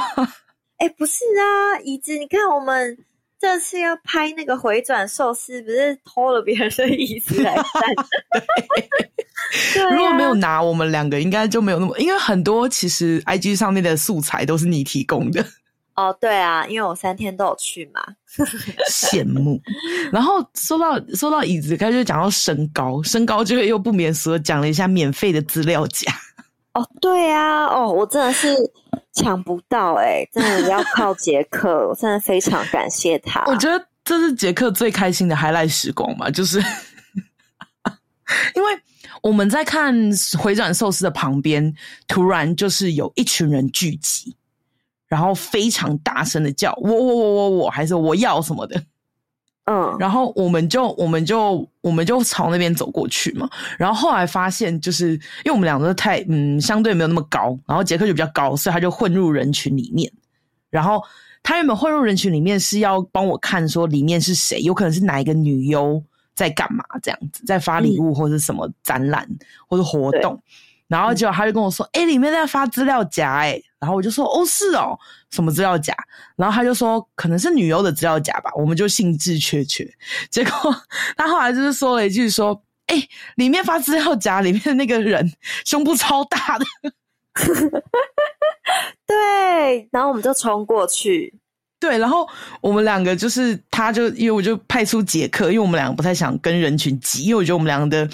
[0.77, 2.97] 哎，不是啊，椅子，你看我们。
[3.38, 7.63] 这次要拍那个回转寿司，不是偷了别人的椅子来 站？
[9.73, 15.45] 对，如果没有拿，我们两个应该就没有那么，因为很多其实 IG 上面的素材都是你提供的。
[15.95, 18.01] 哦，对啊，因为我三天都有去嘛，
[18.89, 19.61] 羡慕。
[20.11, 26.11] 然后说到说到椅子，开始就讲到身高，身高就会又不免俗讲了一下免费的资料夹。
[26.73, 28.55] 哦，对啊，哦，我真的是
[29.15, 33.43] 抢不到哎、欸，真的要靠杰克， 我真的非常感谢他。
[33.47, 36.60] 我觉得这是杰克最开心的 highlight 时光嘛，就是
[38.56, 38.80] 因为
[39.21, 39.95] 我们在看
[40.38, 41.73] 回转寿司的旁边，
[42.08, 44.36] 突然就是有一群人聚集，
[45.08, 48.84] 然后非常大声的叫我我我我我，还是我要什么的。
[49.65, 53.49] 嗯，然后我们就我们就我们就朝那边走过去嘛。
[53.80, 60.12] 然后后来发现，就是因为我们两个都太嗯相对没有那么高，然后杰克就比较高，所以他就混入人群里面。
[60.69, 61.01] 然后
[61.41, 66.04] 他原本混入人群里面是要帮我看说里面是谁，有可能是哪一个女优
[66.36, 70.39] 在干嘛这样子，在发礼物或者什么展览、嗯、或者活动。
[70.88, 74.97] 然后结果他就跟我说：“哎、嗯欸，里面在发资料夹哎。”然后我就说：“哦，是哦，
[75.31, 75.93] 什么资料夹？”
[76.35, 79.88] 然后他就说：“可能是女优的资料夹吧。”我们就兴致缺缺。
[80.29, 80.75] 结果
[81.15, 85.33] 他后来就是说了一句：“说，哎，里面发资料夹里面的那个人
[85.65, 86.65] 胸部超大的。
[89.05, 91.33] ”对，然后我们就冲过去。
[91.85, 92.27] 对，然后
[92.61, 98.09] 我们两个就是，他就因为我就派出杰克，因为我们两个不太想跟人群挤，因为我觉得我们两个的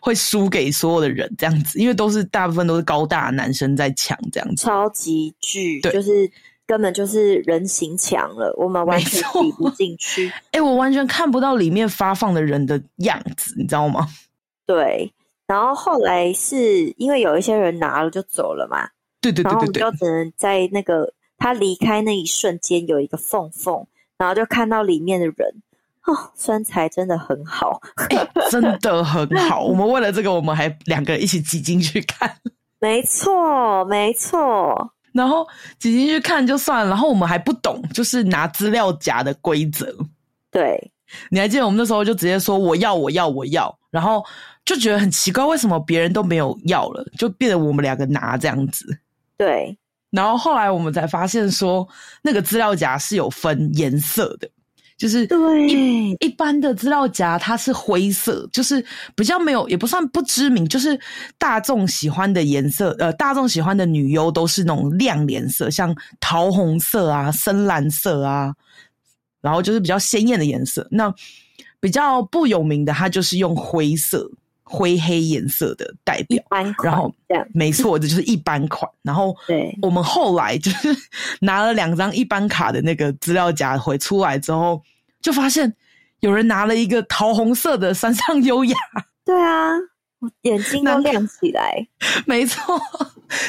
[0.00, 6.28] 会输给所有的人这样子，因为都是大部分都是高大男生在抢这样子，超级巨，对，就是
[6.66, 10.32] 根本就是人形墙了，我们完全挤不进去。
[10.50, 14.08] 哎，我完全看不到里面发放的人的样子，你知道吗？
[14.66, 15.12] 对，
[15.46, 18.88] 然后后来是因为有一些人拿了就走了嘛，
[19.20, 21.12] 对对对对对，我们就只能在那个。
[21.42, 23.84] 他离开那一瞬间有一个缝缝，
[24.16, 25.36] 然后就看到里面的人，
[26.04, 29.64] 哦，身材真的很好，欸、真的很好。
[29.64, 32.32] 我们为了这个，我们还两个人一起挤进去看。
[32.78, 34.92] 没错，没错。
[35.12, 35.44] 然后
[35.80, 39.92] 挤进去看就算了，然后我们还不懂，就是拿资料夹的规则。
[40.48, 40.92] 对，
[41.28, 44.24] 你还记得我们那时候就直接说我要我要我要，然后
[44.64, 48.96] 就觉得很奇怪，为什么别人都没有要了，就变得我们两个拿这样子。
[49.36, 49.76] 对，
[50.12, 51.88] 然后后来我们才发现说，
[52.22, 54.48] 那个资料夹是有分颜色的。
[54.98, 55.68] 就是对
[56.20, 58.84] 一般的资料夹，它是灰色，就是
[59.16, 60.96] 比较没有，也不算不知名，就是
[61.38, 62.94] 大众喜欢的颜色。
[63.00, 68.54] 呃，大众喜欢的女优都是那种亮颜色，像桃红色啊、深蓝色啊，
[69.40, 70.86] 然后就是比较鲜艳的颜色。
[70.88, 71.12] 那
[71.80, 74.30] 比较不有名的，它就是用灰色、
[74.72, 76.42] 灰黑颜色的代表。
[76.82, 77.14] 然后
[77.52, 78.90] 没错，这就是一般款。
[79.02, 80.88] 然后 对，我们后来就是
[81.40, 84.82] 拿了两张一般卡的那个资料夹回出来之后。
[85.22, 85.72] 就发现
[86.18, 88.76] 有人拿了一个桃红色的山上优雅，
[89.24, 89.70] 对啊，
[90.40, 91.86] 眼睛都亮起来。
[92.26, 92.76] 没错，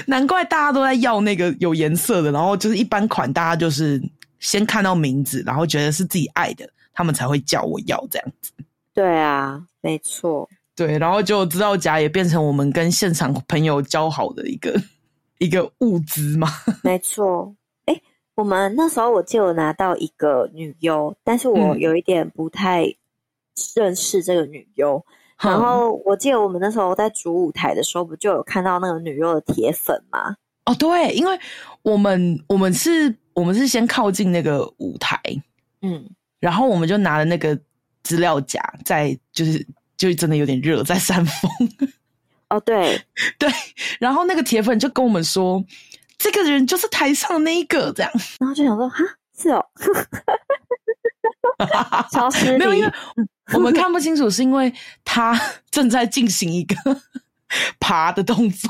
[0.05, 3.99] 难怪大家都在要那个有颜色的，然后就是一般款，大家就是
[4.39, 8.51] 先看到名字，然后觉得是自己爱的，他们才会叫我要这样子。
[8.93, 14.73] 对啊，没错，对，然后就资料夹也变成我们跟现场朋友交好的一个
[15.37, 16.47] 一个物资嘛。
[16.83, 17.55] 没错。
[18.35, 22.83] 我们那时候，我记得我拿到一个女优，但是我有一点不太
[23.75, 24.95] 认识这个女优。
[25.43, 30.35] 嗯、然后我记得我们那时候在主舞台的时候，不就有看到那个女优的铁粉吗？
[30.65, 31.39] 哦，对，因为
[31.83, 35.21] 我们我们是我们是先靠近那个舞台，
[35.83, 36.03] 嗯，
[36.39, 37.55] 然后我们就拿了那个
[38.01, 39.63] 资料夹，在就是
[40.03, 41.51] 就真的有点热，在扇风。
[42.49, 43.01] 哦，对。
[43.39, 43.49] 对，
[43.99, 45.63] 然后那个铁粉就跟我们说。
[46.19, 49.03] 这个人就是台上的那一个，这样，然后就想说，哈，
[49.37, 49.65] 是哦，
[52.13, 52.91] 超失礼，没有，因为
[53.53, 55.37] 我们看不清楚，是因为他
[55.69, 56.75] 正在进行一个
[57.77, 58.69] 爬的动作，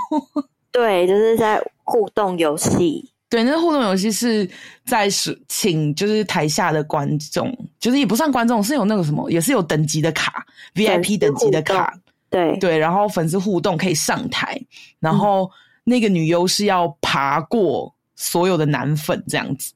[0.71, 4.47] 对，就是在互动游戏，对，那个互动游戏是
[4.85, 11.97] 在是请，就是台下的观众，就是也不算观众，是有那个什么，也是有等级的卡，VIP 等级的卡，
[12.29, 14.61] 对对，然后粉丝互动可以上台，
[14.99, 15.45] 然后。
[15.45, 15.49] 嗯
[15.85, 19.73] 那个女优是要爬过所有的男粉这样子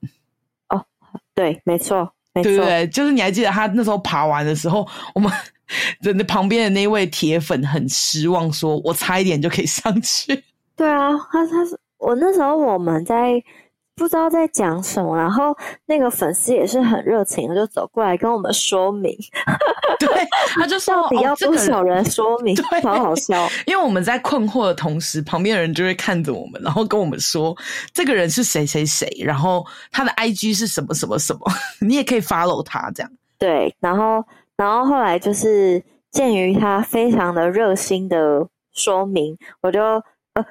[0.69, 0.81] 哦，
[1.35, 5.29] 对，没错，没错，对就是你还记得他那时候爬完的时候，我们
[5.99, 10.41] 的旁边的那位铁粉很失望，说我差一点就可以上去。
[10.77, 13.43] 对啊，他他是我那时候我们在。
[13.99, 15.57] 不知道在讲什么，然后
[15.87, 19.11] 那个粉丝也是很热情的，就走过来跟我们说明。
[19.97, 20.07] 对，
[20.53, 23.49] 他就说到底要多少人说明，对，好好笑。
[23.65, 27.57] 因为我们在困惑的同时，旁边的人就会看着我们，然后跟我们说
[27.91, 31.39] 这个人是谁谁谁，然后他的 IG 是什么什么什么，
[31.81, 33.11] 你也可以 follow 他这样。
[33.39, 34.23] 对，然后
[34.55, 39.81] 然后后来就是鉴于他非常的热心的说明，我就。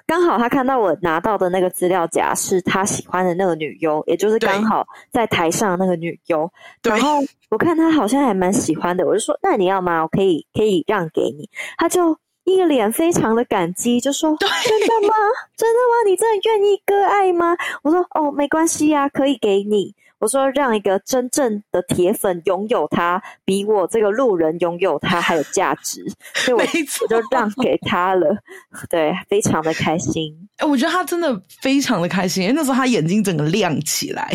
[0.06, 6.50] 刚好他看到我拿到的那个资料夹是他喜欢的那个女优，也就是刚好在台上那个女优。
[6.82, 7.18] 然后
[7.50, 10.02] 我看他好像还蛮喜欢的，我就说：“那你要吗？
[10.02, 15.14] 我可以可以让给你。”他就一个脸非常的感激，就说：“真的吗？
[15.56, 16.08] 真的吗？
[16.08, 19.94] 你真的愿意割爱吗？”我说：“哦，没关系呀，可以给你。”
[20.26, 28.36] 我说，让一个真正的铁粉拥有它，比我这个路人拥有它还有价值， 所以我就让给他了。
[28.90, 30.36] 对，非常的开心。
[30.56, 34.28] 哎、欸，我觉得他真的非常的开心，因为那时候他眼睛整个亮起来。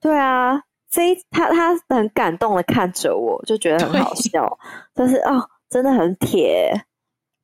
[0.00, 4.58] 对啊，非他他很感动的看着我，就觉得很好笑。
[4.96, 6.72] 就是哦，真的很铁。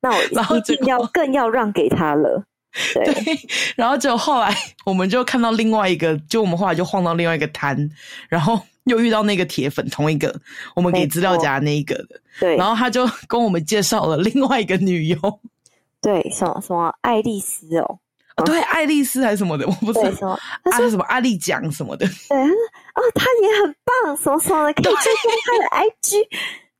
[0.00, 2.42] 那我一定要更要让给他了。
[2.94, 3.38] 对，对，
[3.76, 4.54] 然后就后来
[4.84, 7.76] 我们就看到另外一个，就我们后来就晃到另外一个摊，
[8.28, 10.34] 然后 又遇到那个铁粉，同一个
[10.74, 15.16] 我们给资料夹那一个的，对，然后他就跟我们介绍了另外一个女优，
[16.00, 17.98] 对，什么什么爱丽丝哦，
[18.36, 22.54] 哦，对，爱丽丝还是什么的，我不知道什么，他说什么阿丽奖什么的，对，他说
[22.94, 26.26] 哦，他也很棒，什么什么的，可以追踪他的 IG，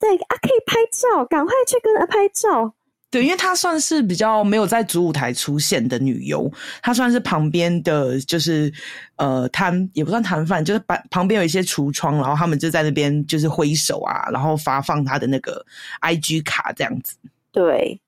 [0.01, 2.73] 对啊，可以拍照，赶快去跟他拍照。
[3.13, 6.51] 对，因为她算是比较没有在主舞台出现的女优，
[6.81, 8.73] 她算是旁边的，就是
[9.17, 15.63] 呃摊也不算摊贩，就是旁旁边有一些橱窗，然后他们就在那边就是挥手啊，然后发放她的那个
[16.01, 17.15] IG 卡这样子。
[17.53, 18.01] 对，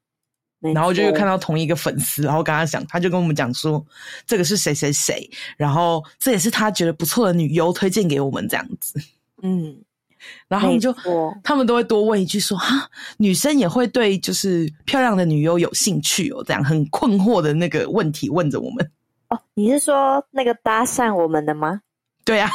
[0.61, 3.84] 然后就又看到同一个粉丝，然后跟他讲，他就跟我们讲说
[4.26, 8.98] 这个是谁谁谁，然后这也是他觉得不错的女优推荐给我们这样子。
[9.42, 9.84] 嗯。
[10.48, 10.94] 然后他们就，
[11.42, 18.90] 他们都会多问一句说：“哈，女生也会对就是漂亮的女优有兴趣哦？”这样很困惑的那个问题问着我们。
[19.28, 21.80] 哦，你是说那个搭讪我们的吗？
[22.24, 22.52] 对呀、啊，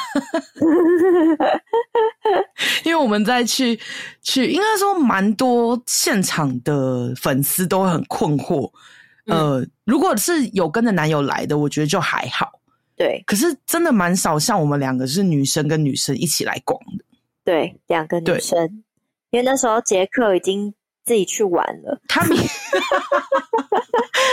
[2.84, 3.80] 因为我们在去
[4.24, 8.68] 去，应该说蛮多现场的粉丝都会很困惑。
[9.28, 12.50] 嗯、呃，如果是有跟着男友来的，我觉得就还好。
[12.96, 17.06] 对，可是真的蛮少，像我们两个是女生跟女生一起来逛的。
[17.50, 18.84] 对，两个女生，
[19.32, 20.72] 因为那时候杰克已经
[21.04, 22.38] 自己去玩了，他迷，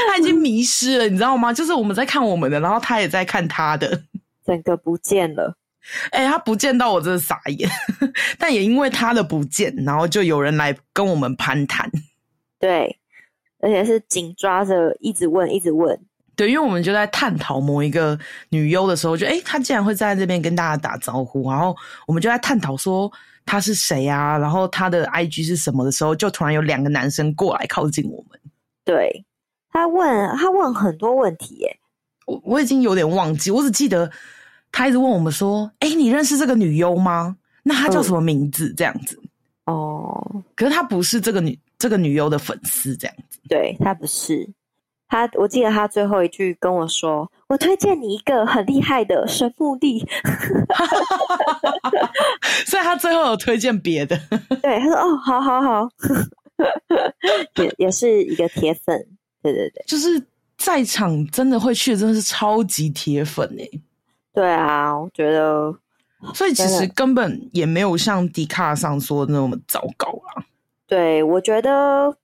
[0.07, 1.51] 他已经迷失了，你知道吗？
[1.51, 4.03] 就是我们在看我们的，然后他也在看他的。
[4.45, 5.57] 整个不见了，
[6.11, 7.67] 哎、欸，他不见到我真的傻眼，
[8.39, 11.91] 但也因为他的不见，然后就有人来跟我们攀谈，
[12.59, 12.99] 对，
[13.61, 15.99] 而且是紧抓着，一直问，一直问，
[16.37, 18.17] 对，因为我们就在探讨某一个
[18.51, 21.75] 女优的时候，就哎、她，竟然会站在这边跟大家打招呼，然后
[22.07, 23.11] 我们就在探讨说
[23.45, 28.39] 她是谁啊，然后她的 IG 是什么的时候，就突然有两个男生过来靠近我们，
[28.85, 29.25] 对，
[29.71, 31.79] 他问，他问很多问题、欸，耶，
[32.27, 34.11] 我我已经有点忘记，我只记得。
[34.73, 37.35] 他一直问我们说：“哎、欸，你认识这个女优吗？
[37.63, 39.19] 那她叫什么名字？”这样子
[39.65, 43.41] 哦，可是他不是这个女这个女优的粉丝，这样子。
[43.49, 44.47] 对，他不是
[45.09, 50.01] 他，我记得他最后一句跟我说：“我推荐你一个很厉害的神木力。
[52.67, 54.19] ”所以他最后有推荐别的。
[54.63, 55.89] 对，他说：“哦，好好好，
[57.63, 59.07] 也也是一个铁粉。”
[59.43, 60.21] 对对对，就是
[60.57, 63.81] 在场真的会去的，真的是超级铁粉哎、欸。
[64.35, 65.73] 对啊，我觉得，
[66.35, 70.43] 所以其实根本也没有像迪卡上说的那么糟糕啊。
[70.89, 72.17] 对，我觉得，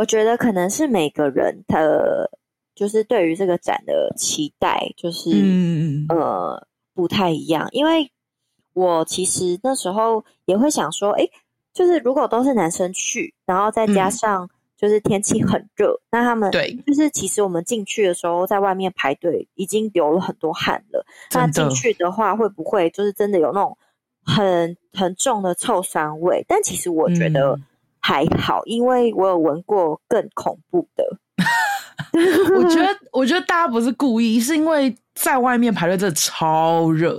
[0.00, 2.30] 我觉得可能是每个人的，
[2.74, 7.68] 就是对于这个展的期待，就是嗯呃不太一样。
[7.72, 8.10] 因为
[8.72, 11.28] 我其实那时候也会想说，哎，
[11.74, 14.44] 就是如果都是男生去，然后再加上。
[14.44, 21.04] 嗯就是天气很热，那他们对，就是其实我们进去的时候，在外面排队已经流了很多汗了。
[21.34, 23.76] 那进去的话，会不会就是真的有那种
[24.24, 26.42] 很很重的臭酸味？
[26.48, 27.60] 但其实我觉得
[28.10, 31.04] 还好，嗯、因为我有闻过更恐怖的。
[32.56, 37.16] 我觉得，我觉得大家不是故意，是因为在外面排队真的超热。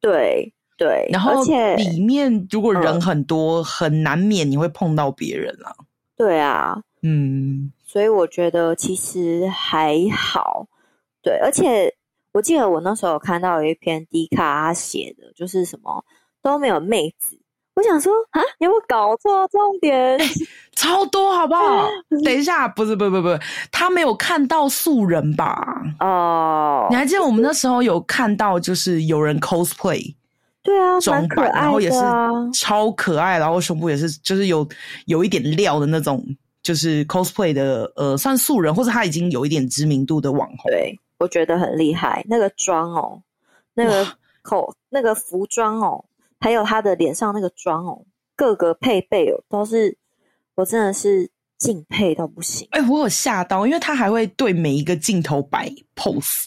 [0.00, 5.76] 对对，然后而且里面如果人很多，嗯、很难免你会碰到别人啊。
[6.16, 6.80] 对啊。
[7.02, 10.66] 嗯，所以我觉得其实还好，
[11.20, 11.92] 对，而且
[12.32, 16.04] 我记得我那时候有看到有一篇 D 卡他写的，就是什么
[16.40, 17.38] 都没有妹子，
[17.74, 20.18] 我想说啊，有没有搞错重点？
[20.18, 20.26] 欸，
[20.74, 21.88] 超多好不好？
[22.24, 23.28] 等一下，不是，不不不，
[23.70, 25.82] 他没有看到素人吧？
[26.00, 30.14] 哦，你还记得我们那时候有看到，就是有人 cosplay，
[30.62, 31.98] 对啊，装扮，然后也是
[32.52, 34.68] 超可爱，然后胸部也是就是有
[35.06, 36.24] 有一点料的那种。
[36.62, 40.70] 就是 cosplay 的，呃，算素人，或者他已经有一点知名度的网红。
[40.70, 42.24] 对，我觉得很厉害。
[42.28, 43.20] 那个妆哦，
[43.74, 44.06] 那个
[44.42, 46.04] 口，那个服装哦，
[46.42, 49.96] 还有他的脸上那个妆哦，各个配备哦，都是
[50.56, 52.66] 我真的是敬佩到不行。
[52.72, 56.46] 哎、欸，我有吓到，因为他还会对每一个镜头摆 pose。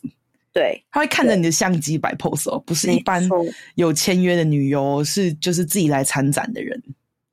[0.51, 3.27] 对，他会看着你的相机摆 pose 哦，不是一般
[3.75, 6.81] 有签约的女优，是就是自己来参展的人。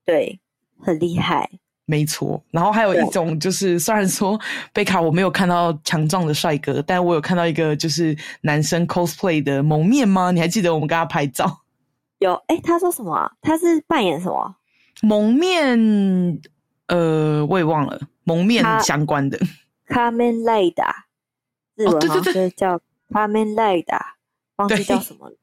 [0.04, 0.38] 对，
[0.80, 1.50] 很厉害。
[1.84, 4.40] 没错，然后还有一种就是，虽然说
[4.72, 10.30] 贝卡我没有看到强壮的帅哥，但我有看到一个就是男生 cosplay 的蒙面吗？
[10.30, 11.61] 你还记得我们跟他拍照？
[12.22, 13.30] 有，哎，他说什么啊？
[13.40, 14.56] 他是扮演什么？
[15.02, 16.40] 蒙面？
[16.86, 19.38] 呃，我也忘了，蒙面相关的。
[19.88, 20.92] Kamen Rider，
[21.74, 24.00] 日文好像叫 Kamen Rider，
[24.56, 25.36] 忘记叫什么了，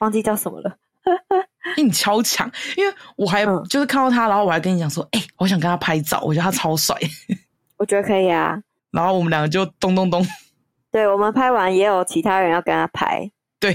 [0.00, 0.76] 忘记叫什么了。
[1.76, 6.96] 你超强，因为我还就是看到他，嗯、然后我还跟你讲说，哎、欸，我想跟他拍照，我觉得他超帅。
[7.76, 8.60] 我觉得可以啊。
[8.90, 10.26] 然后我们两个就咚咚咚。
[10.90, 13.30] 对，我们拍完也有其他人要跟他拍。
[13.60, 13.74] 对。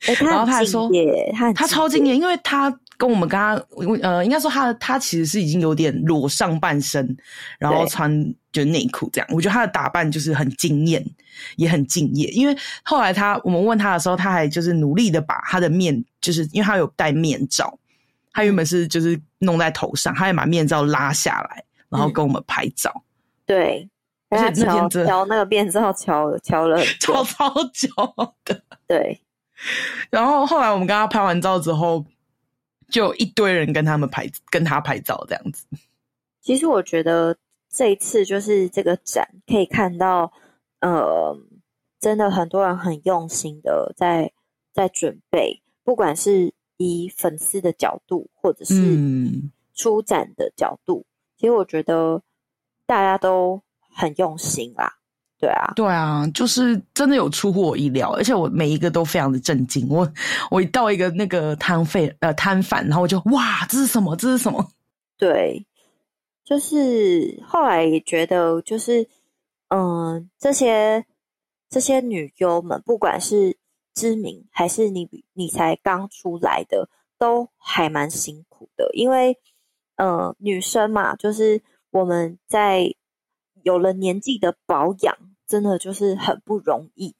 [0.00, 0.90] 然后他还说，
[1.34, 2.74] 他他超敬业，因为他。
[3.00, 7.16] 跟我们刚刚，呃，应该说他他其实是已经有点裸上半身，
[7.58, 8.12] 然后穿
[8.52, 9.26] 就内裤这样。
[9.32, 11.02] 我觉得他的打扮就是很惊艳，
[11.56, 12.28] 也很敬业。
[12.28, 17.74] 因为后来他我们问他的时候，他还就是努力的把他的面，就是因为他有戴面罩，
[18.34, 22.92] 他原本是就是弄在头上，他还把面罩拉下来，然后跟我们拍照。
[22.94, 23.02] 嗯、
[23.46, 23.88] 对，
[24.28, 27.88] 而且那天调那个面罩调调了超 超久
[28.44, 28.62] 的。
[28.86, 29.18] 对，
[30.10, 32.04] 然后后来我们跟他拍完照之后。
[32.90, 35.64] 就一堆人跟他们拍，跟他拍照这样子。
[36.40, 37.36] 其实我觉得
[37.68, 40.32] 这一次就是这个展可以看到，
[40.80, 41.38] 呃，
[42.00, 44.32] 真的很多人很用心的在
[44.72, 48.74] 在准备，不管是以粉丝的角度，或者是
[49.72, 52.20] 出展的角度，嗯、其实我觉得
[52.86, 53.62] 大家都
[53.94, 54.98] 很用心啦。
[55.40, 59.88] 对啊，对啊，就是真的有出乎我意料，而且我每一个都非常的震惊。
[59.88, 60.06] 我
[60.50, 64.14] 我一到一个那个摊费呃摊贩，然后我就哇，这是什么？
[64.16, 64.70] 这是什么？
[65.16, 65.64] 对，
[66.44, 69.08] 就是后来也觉得，就是
[69.68, 71.06] 嗯，这些
[71.70, 73.56] 这些女优们，不管是
[73.94, 76.86] 知名还是你你才刚出来的，
[77.18, 79.38] 都还蛮辛苦的，因为
[79.96, 82.94] 呃，女生嘛，就是我们在
[83.62, 85.16] 有了年纪的保养。
[85.50, 87.12] 真的就是很不容易，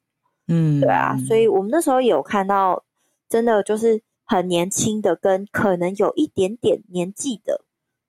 [0.47, 2.85] 嗯，对啊，所以我们那时候有看到，
[3.29, 7.65] 真的就是很年轻的，跟可能有一点点年纪的，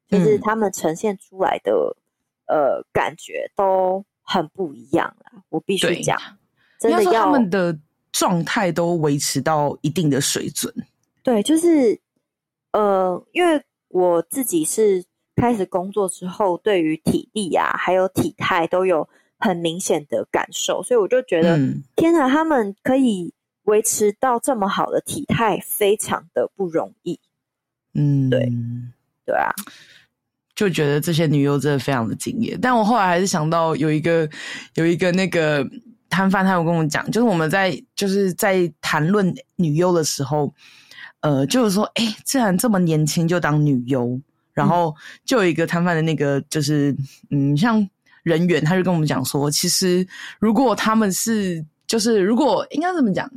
[0.08, 1.98] 就是他们呈现出来的、
[2.46, 5.42] 嗯、呃感觉都很不一样啦。
[5.50, 6.16] 我必须讲，
[6.80, 7.76] 真的要，要他们的
[8.12, 10.72] 状态都维持到一定的水准。
[11.24, 12.00] 对，就是
[12.74, 15.04] 呃，因为我自己是
[15.36, 19.10] 开始工作之后，对于体力啊，还有体态都有。
[19.42, 23.34] 很明显的感受，所以我就觉得，嗯、天哪，他们可以
[23.64, 27.20] 维持到这么好的体态，非常的不容易。
[27.96, 28.50] 嗯，对，
[29.26, 29.52] 对啊，
[30.56, 32.58] 就觉得这些女优真的非常的敬业。
[32.62, 34.30] 但我后来还是想到有一个
[34.76, 35.68] 有一个那个
[36.08, 40.54] 摊贩，他有跟我讲，就是我们在就是在谈论女优的时候，
[41.22, 44.22] 呃，就是说，哎，既然这么年轻就当女优，
[44.54, 46.96] 然后就有一个摊贩的那个，就是
[47.32, 47.90] 嗯，像。
[48.24, 50.06] 人员他就跟我们讲说，其实
[50.40, 53.30] 如果他们是，就是如果应该怎么讲，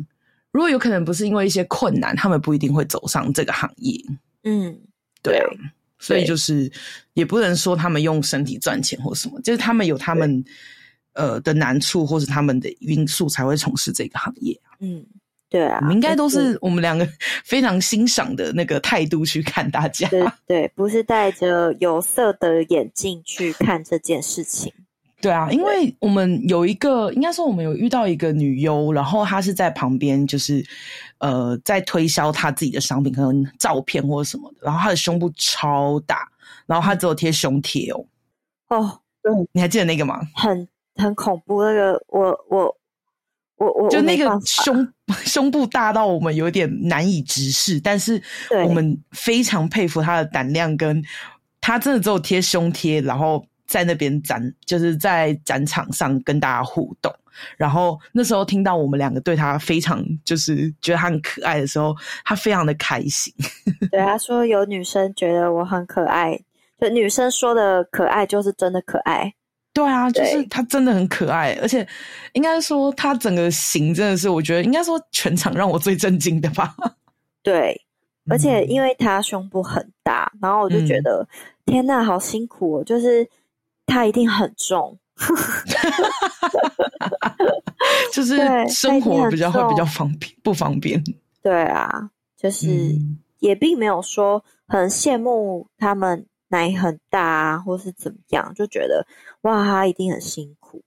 [0.51, 3.99] 如果有可能不是因为一些困难，他们不一定会走上这个行业。
[4.43, 4.79] 嗯，
[5.23, 5.47] 对啊，
[5.99, 6.71] 所以就是
[7.15, 10.45] 也不能说他们用身体赚钱或什么，就是他们有他们
[11.15, 14.61] 呃的难处或是他们的因素才会从事这个行业。
[14.81, 15.05] 嗯。
[15.55, 17.07] 对啊，我们应该都是我们两个
[17.47, 20.09] 非常欣赏的那个态度去看大家。
[20.09, 24.73] 对对，不是戴着有色的眼镜去看这件事情。
[25.21, 30.61] 对啊，因为我们有一个，应该说我们有遇到一个女优，然后她是在旁边，就是
[31.19, 34.59] 呃，在推销她自己的商品，可能照片或者什么的。
[34.63, 36.29] 然后她的胸部超大，
[36.67, 38.05] 然后她只有贴胸贴哦。
[38.71, 40.21] 哦，对，你还记得那个吗？
[40.35, 42.77] 很很恐怖，那个我我。
[43.57, 44.87] 我我就那个胸
[45.25, 48.21] 胸部大到我们有点难以直视，但是
[48.65, 51.03] 我们非常佩服他的胆量，跟
[51.61, 57.15] 他真的只有贴胸贴，然后在那边展，就是在展场上跟大家互动。
[57.57, 61.95] 然后那时候听到我们两个对他非常就是觉得他很可爱的时候，
[62.25, 63.35] 他非常的开心。
[63.91, 66.39] 对，他说有女生觉得我很可爱，
[66.81, 69.33] 就女生说的可爱就是真的可爱。
[69.75, 71.85] 对啊，就是他真的很可爱，而且
[72.33, 76.73] 应该说他整个型真的是，我觉得应该说全场让我最震惊的吧。
[77.43, 77.83] 对，
[78.31, 81.27] 而且因为他胸部很大，嗯、然后我就觉得、
[81.65, 82.85] 嗯、天呐，好辛苦哦！
[82.85, 83.29] 就是
[83.85, 84.97] 他一定很重，
[88.13, 91.03] 就是生活比较会比较方便，不方便。
[91.43, 96.25] 对啊，就是、嗯、也并没有说很羡慕他们。
[96.55, 99.05] 奶很大啊，或是怎么样，就觉得
[99.43, 100.81] 哇，他一定很辛苦。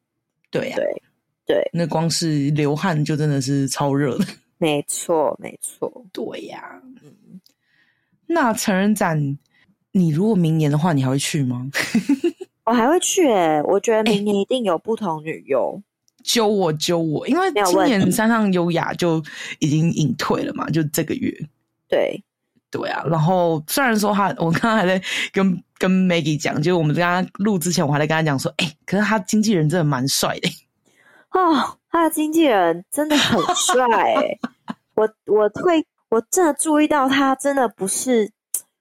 [0.50, 1.02] 对呀、啊，对
[1.46, 4.26] 对，那光是流汗就真的是超热的。
[4.58, 6.82] 没错，没错，对呀、啊。
[7.04, 7.42] 嗯，
[8.26, 9.38] 那成人展，
[9.92, 11.70] 你如果明年的话，你还会去吗？
[12.64, 15.82] 我还会去诶、欸，我觉得明年一定有不同女优。
[16.24, 19.22] 揪我揪我，因为今年山上优雅就
[19.60, 21.32] 已经隐退了嘛，就这个月。
[21.88, 22.24] 对。
[22.70, 25.02] 对啊，然后虽然说他，我刚刚还在
[25.32, 30.50] 跟跟 Maggie 讲，就是我们刚刚录之前，我还在跟他讲说，哎，可是他经纪人真的蛮帅的。
[31.32, 34.38] 哦，他的经纪人真的很帅哎，
[34.96, 38.30] 我我会我真的注意到他真的不是，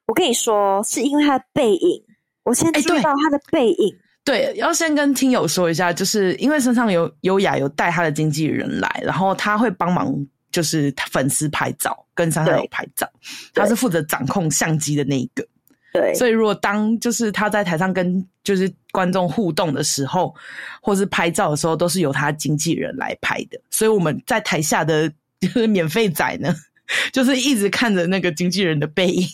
[0.06, 2.02] 我跟你说是因为他的背影，
[2.44, 10.12] 我先注意到他的背影，对，要先跟听友说一下，就是因为身上有优雅有带他的经纪人来，然后他会帮忙。
[10.52, 13.08] 就是粉丝拍照，跟三上悠拍照，
[13.54, 15.46] 他是负责掌控相机的那一个。
[15.92, 20.34] 对，所以如果当就是他在台上跟就是观众互动的时候，
[20.82, 23.60] 或是拍照的时候，都是由他经纪人来拍的。
[23.70, 25.08] 所以我们在台下的
[25.40, 26.52] 就是免费仔呢，
[27.12, 29.28] 就是一直看着那个经纪人的背影。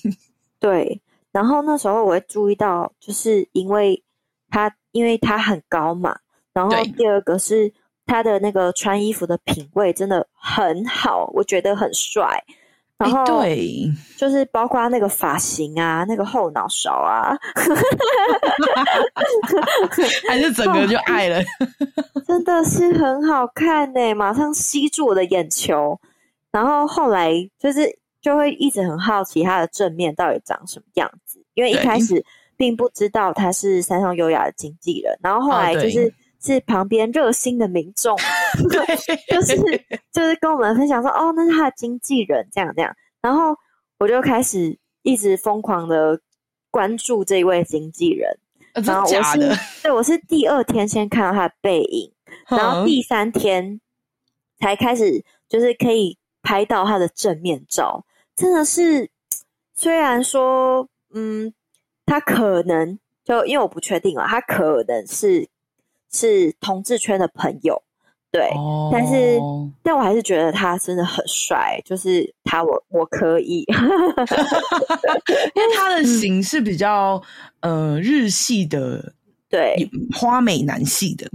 [0.61, 4.03] 对，然后那时候我会注意到，就是因为
[4.51, 6.19] 他因为他很高嘛，
[6.53, 7.73] 然后第二个是。
[8.05, 12.43] 他的那个穿衣服的品味真的很好，我觉得很帅。
[13.03, 17.37] 然后对，就是包括那个发型啊，那个后脑勺啊，
[20.29, 21.43] 还是整个就爱了，
[22.27, 25.99] 真的是很好看呢，马上吸住我的眼球。
[26.51, 32.25] 然后后来就是就会一直很好奇他的正面到底长什么样子，因为一开始
[32.57, 36.13] 并不知道他是山上优雅的经纪人，然后后来就是。
[36.43, 38.17] 是旁边热心的民众，
[38.69, 39.57] 对，就是
[40.13, 42.95] 就是跟我们分享说，哦，那是他的经纪人，这样这样。
[43.21, 43.57] 然后
[43.99, 46.21] 我就开始一直疯狂的
[46.71, 48.29] 关注这一位经纪人。
[48.75, 52.11] 啊、然后我是的对，我是第二天先看到他的背影，
[52.49, 53.79] 然后第三天
[54.59, 58.05] 才开始，就是可以拍到他的正面照。
[58.35, 59.11] 真的是，
[59.75, 61.53] 虽然说，嗯，
[62.07, 65.47] 他可能就因为我不确定啊，他可能是
[66.13, 67.83] 是同志圈的朋友，
[68.31, 69.39] 对，哦、但是
[69.83, 73.75] 但我还是觉得他真的很帅，就是他我我可以，因
[75.63, 77.23] 为他的型是比较
[77.61, 79.13] 呃日系的，
[79.49, 79.75] 对，
[80.15, 81.31] 花美男系的，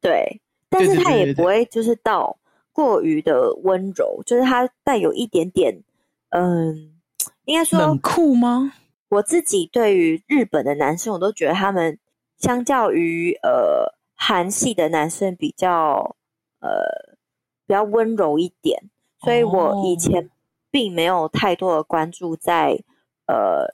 [0.00, 2.36] 对，但是他也不会就是到
[2.72, 5.82] 过于的温柔，就是他带有一点点。
[6.32, 6.92] 嗯，
[7.46, 8.72] 应该说冷酷吗？
[9.08, 11.98] 我自己对于日本的男生，我都觉得他们
[12.38, 13.92] 相较于呃
[14.22, 16.14] 韩系的男生比较
[16.60, 17.16] 呃
[17.66, 20.28] 比较温柔一点，所以我以前
[20.70, 22.84] 并没有太多的关注在
[23.26, 23.64] 呃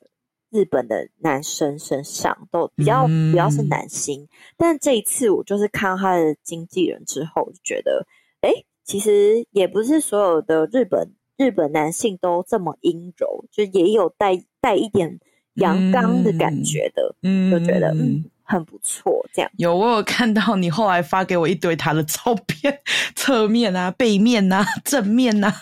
[0.51, 4.23] 日本的男生身上，都比较比较是男星。
[4.23, 8.07] 嗯、但这一次我就是看他的经纪人之后，就觉得
[8.43, 8.51] 哎，
[8.85, 11.11] 其实也不是所有的日本。
[11.39, 15.21] 日本男性都这么阴柔，就也有带带一点
[15.57, 19.25] 阳刚的感觉的，嗯，就觉得嗯很不错。
[19.33, 22.81] 这样有我有看到你后来发给我一堆他的照片，
[23.15, 25.53] 侧面啊、背面啊、 正面啊，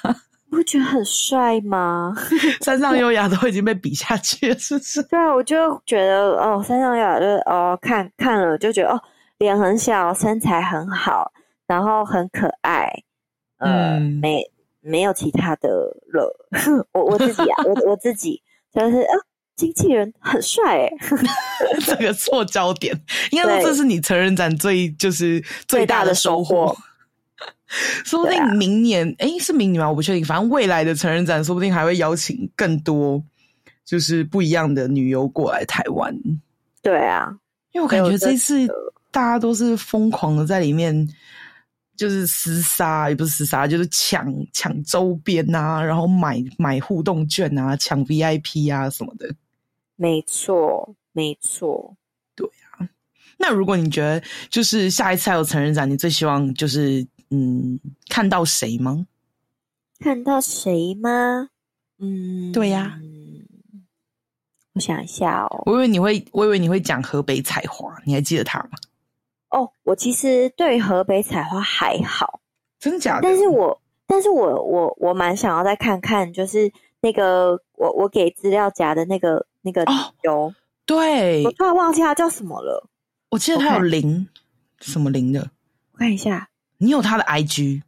[0.50, 2.14] 不觉得很帅吗？
[2.60, 5.02] 山上优雅都已经被比下去了，是不是？
[5.08, 9.00] 对啊，我就觉得哦，山上优雅就是哦，看看了就觉得哦，
[9.38, 11.32] 脸很小，身材很好，
[11.66, 12.88] 然后很可爱，
[13.58, 14.50] 呃、嗯，没。
[14.86, 15.70] 没有其他的
[16.12, 16.30] 了，
[16.92, 19.14] 我我自己啊，我我自己就是啊，
[19.56, 20.90] 经纪人很帅哎，
[21.86, 22.94] 这个错焦点，
[23.30, 26.76] 应该说这是你成人展最就是最大的收获。
[28.04, 29.88] 说不定明年，哎、啊，是明年吗？
[29.88, 33.22] 我不确定，反正未来的成人展，说不定还会邀请更多
[33.84, 36.14] 就是不一样的女优过来台湾。
[36.82, 37.34] 对啊，
[37.72, 38.66] 因为我感觉这次
[39.10, 41.08] 大家都是疯狂的在里面。
[41.96, 49.32] 就是厮杀，也不是厮杀，就是抢抢周边啊，然后买买互动券啊，抢 VIP 啊什么的。
[49.96, 51.96] 没错，没错，
[52.34, 52.88] 对啊。
[53.38, 57.78] 那如果你觉得就是下一次还有成人展，你最希望就是嗯
[58.08, 59.06] 看到谁吗？
[60.00, 61.48] 看到谁吗？
[61.98, 63.00] 嗯，对呀、啊。
[64.74, 68.70] 我想一下哦，我以为你会，我以为你会讲河北彩花，你还记得他吗？
[69.50, 72.40] 哦，我其实对河北彩花还好，
[72.80, 73.22] 真假的？
[73.22, 79.82] 但是我，但是我，我，我蛮想要再看看，就是那个我我给资料夹的那个那个
[80.22, 80.54] 有、哦，
[80.84, 82.86] 对，我突然忘记他叫什么了。
[83.30, 84.28] 我记得他有零，
[84.80, 85.50] 什么零的？
[85.92, 87.82] 我看一下，你有他的 IG？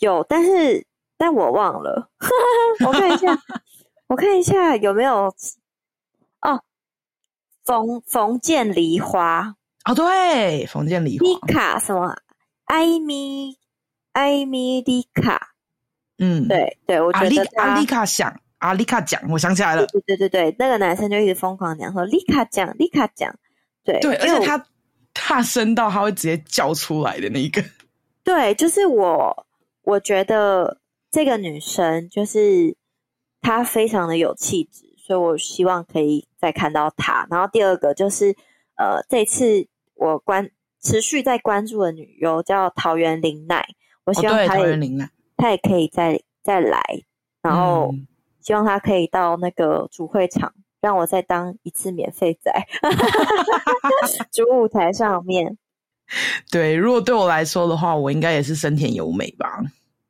[0.00, 0.84] 有，但是
[1.16, 2.10] 但我忘了。
[2.84, 3.38] 我看一下，
[4.08, 5.32] 我看一下有没有
[6.40, 6.62] 哦，
[7.64, 9.54] 冯冯建梨花。
[9.84, 12.16] 哦，对，冯建梨花，丽卡什么？
[12.64, 13.56] 艾米，
[14.12, 15.54] 艾米丽卡，
[16.18, 23.34] 嗯，对对，我觉得阿丽卡讲，阿丽卡讲，我想起来了，对对对对，那个男生就一直疯狂讲说丽卡讲，丽卡讲，
[23.84, 24.64] 对对，而且他
[25.12, 27.62] 大声到他会直接叫出来的那一个，
[28.24, 29.46] 对，就是我，
[29.82, 30.78] 我觉得
[31.10, 32.76] 这个女生就是
[33.42, 37.26] 她非常的有气质，所以我希望可以再看到她。
[37.30, 38.34] 然后第二个就是。
[38.76, 40.48] 呃，这次我关
[40.80, 43.62] 持续在关注的女优叫桃园玲奈，
[44.04, 46.80] 我希望她也、哦、她也可以再再来，
[47.42, 47.94] 然后
[48.40, 52.52] 希望他可以到那个主会场，让我再当一次免费仔，
[54.32, 55.56] 主舞台上面。
[56.50, 59.60] 对，如果对我来说的话，我应该也是生田由美吧。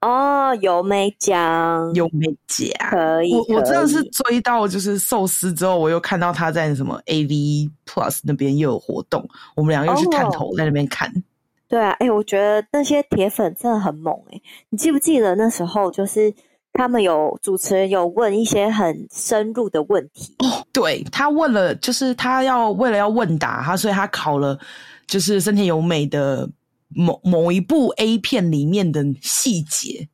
[0.00, 1.92] 哦，有没讲？
[1.92, 2.70] 有没讲？
[2.88, 11.06] 可以，我我真的是追到就是寿司之后，我又看到他在什么 AV Plus 那边又有活动，我们俩又去探头在那边看。
[11.10, 11.22] 哦、
[11.68, 14.42] 对啊，哎、欸，我觉得那些铁粉真的很猛哎、欸！
[14.70, 16.32] 你记不记得那时候就是
[16.80, 20.34] 他们有主持人有问一些很深入的问题？
[20.38, 24.58] 哦，对，他问了，就是他要为了要问答他，所以他考了
[25.06, 26.48] 就是森田由美的。
[26.92, 30.08] 某某一部 A 片里面的细节，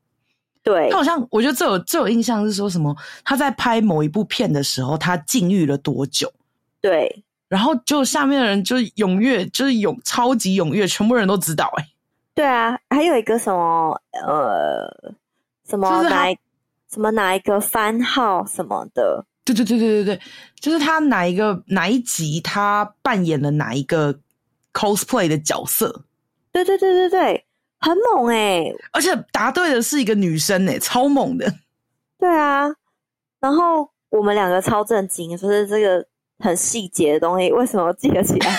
[0.62, 2.94] 对，他好像我觉得这有这有印象是说什么
[3.24, 6.30] 他在拍某一部片的时候，他禁欲了多久？
[6.82, 11.90] 对，然后就下面的人就是踊跃，就是勇超级踊跃，全部人都知道哎、欸。
[12.34, 15.14] 对啊，还有一个什么呃
[15.66, 16.26] 什么哪
[16.96, 20.20] 什么哪一个番号什么的，对对对对对对，
[20.58, 24.18] 就是他哪一个哪一集他扮演了哪一个
[24.72, 26.04] cosplay 的角色。
[26.52, 27.44] 对对对对对，
[27.80, 28.74] 很猛哎、欸！
[28.92, 31.52] 而且答对的是一个女生哎、欸，超猛的。
[32.18, 32.64] 对啊，
[33.40, 36.02] 然后我们两个超震惊，就是这个
[36.38, 38.58] 很细节的东西，为什么我记得起来？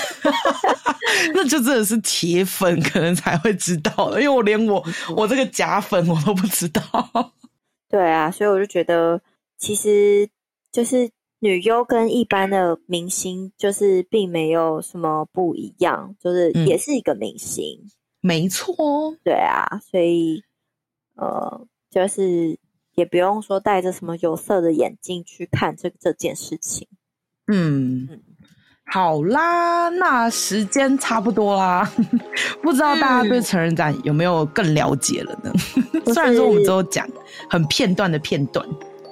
[1.33, 4.85] 那就真的是铁粉可能才会知道的，因为我连我
[5.15, 7.33] 我这个假粉我都不知道。
[7.89, 9.21] 对啊，所以我就觉得，
[9.57, 10.29] 其实
[10.71, 11.09] 就是
[11.39, 18.75] 女优跟一般的明星就是并没有什么不一样，就是也是一个明星，嗯、没错。
[19.23, 20.43] 对啊，所以
[21.15, 22.59] 呃，就是
[22.95, 26.87] 也不用说戴着什么有色的眼镜去看这这件事情。
[27.47, 28.07] 嗯。
[28.11, 28.23] 嗯
[28.89, 31.89] 好啦，那时间差不多啦，
[32.63, 35.51] 不知道大家对成人展有没有更了解了呢？
[35.93, 37.05] 嗯、 虽然说我们都讲
[37.49, 38.65] 很片段的片段，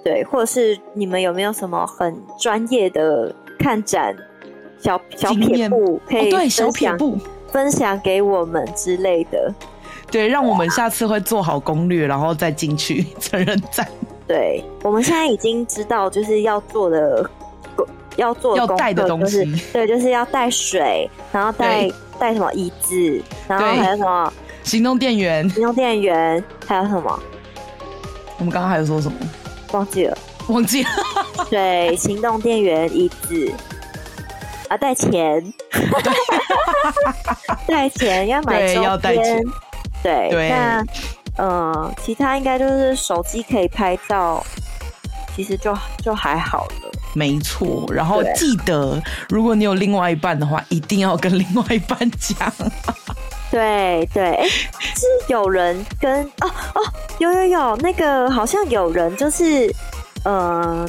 [0.04, 4.16] 对，或者是你们有没有什么很专业的看展
[4.80, 7.18] 小小撇步可以、哦、对小撇步
[7.50, 9.54] 分享给我们之类的？
[10.10, 13.86] 对，让我们下次会做好攻略，然后再进去成人展。
[14.26, 17.30] 对，我们现在已经知道就是要做的。
[18.18, 19.44] 要做要带的东西，
[19.74, 21.90] 对，就是要带水，然后带
[22.20, 24.32] 带什么椅子，然后还有什么
[24.64, 27.20] 行动电源，行动电源还有什么？
[28.38, 29.18] 我们刚刚还有说什么？
[29.72, 30.90] 忘记了，忘记了。
[31.50, 33.52] 对，行动电源、椅子
[34.68, 35.54] 啊，带钱，
[37.68, 39.44] 带钱要买周边，要带钱。
[40.02, 40.82] 对对，那
[41.38, 44.46] 嗯、呃，其他应该就是手机可以拍照，
[45.36, 46.92] 其实就就还好了。
[47.14, 52.52] 没错，然后记得，如果你有另外一半的话，一定要跟另外一半讲。
[53.52, 56.82] 对对，哎，是有人跟哦哦，
[57.20, 59.74] 有有有，那个好像有人就是，
[60.24, 60.86] 呃，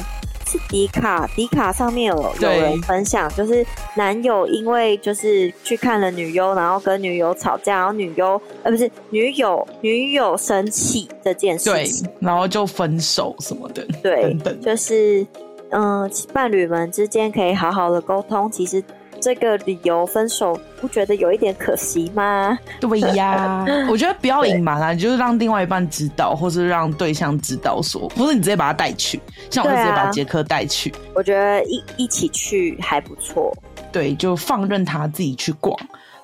[0.47, 15.25] 是迪卡迪卡上面有有人分享，就是男友因为就是去看了女优，然后跟女友吵架，然后女优呃不是女友女友生气这件事情，然后就分手什么的，对，就是。
[15.69, 18.49] 嗯，伴侣们之间可以好好的沟通。
[18.49, 18.81] 其实
[19.21, 22.57] 这个理由分手，不觉得有一点可惜吗？
[22.79, 30.93] 对呀， 我觉得不要隐瞒啊，就是让另外一半知道，或是让对象知道说，不是你直接把他带去，像我就直接把杰克带去。
[31.13, 33.55] 我觉得一一起去还不错。
[33.91, 35.75] 对，就放任他自己去逛。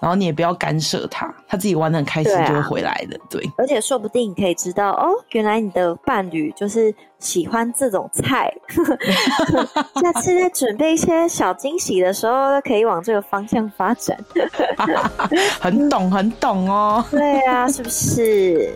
[0.03, 3.17] 然后你也不要干涉他，他自己玩得很开心就会回来的。
[3.29, 8.53] 对，啊、对，而且说不定你可以知道哦，原来你的伴侣就是喜欢这种菜。
[10.01, 14.17] 下次在准备一些小惊喜的时候，可以往这个方向发展。
[15.61, 17.05] 很懂，很懂哦。
[17.09, 18.73] 对啊，是不是？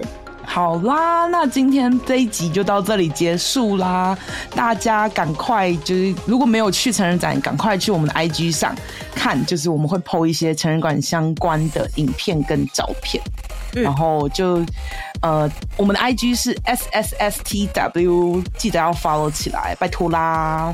[0.49, 4.17] 好啦，那今天这一集就到这里结束啦。
[4.55, 8.73] 大家赶快就是如果没有去成人展，赶快去我们的 IG 上
[9.13, 13.21] 看，就是我们会 po 一些成人馆相关的影片跟照片。
[13.75, 14.65] 嗯、然后就
[15.21, 20.73] 呃，我们的 IG 是 SSSTW，记得要 follow 起来，拜托啦！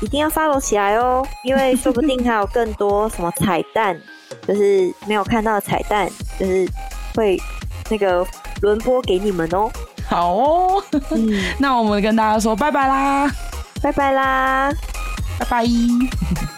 [0.00, 3.98] 一定要 follow 起来哦，因为说不定还有更多什么彩蛋，
[4.46, 6.08] 就是没有看到的彩蛋，
[6.38, 6.68] 就是
[7.16, 7.40] 会
[7.88, 8.26] 那个。
[8.62, 9.70] 轮播给你们哦，
[10.08, 13.30] 好哦，嗯， 那我们跟大家说拜拜啦，
[13.82, 14.72] 拜拜啦，
[15.38, 16.53] 拜拜。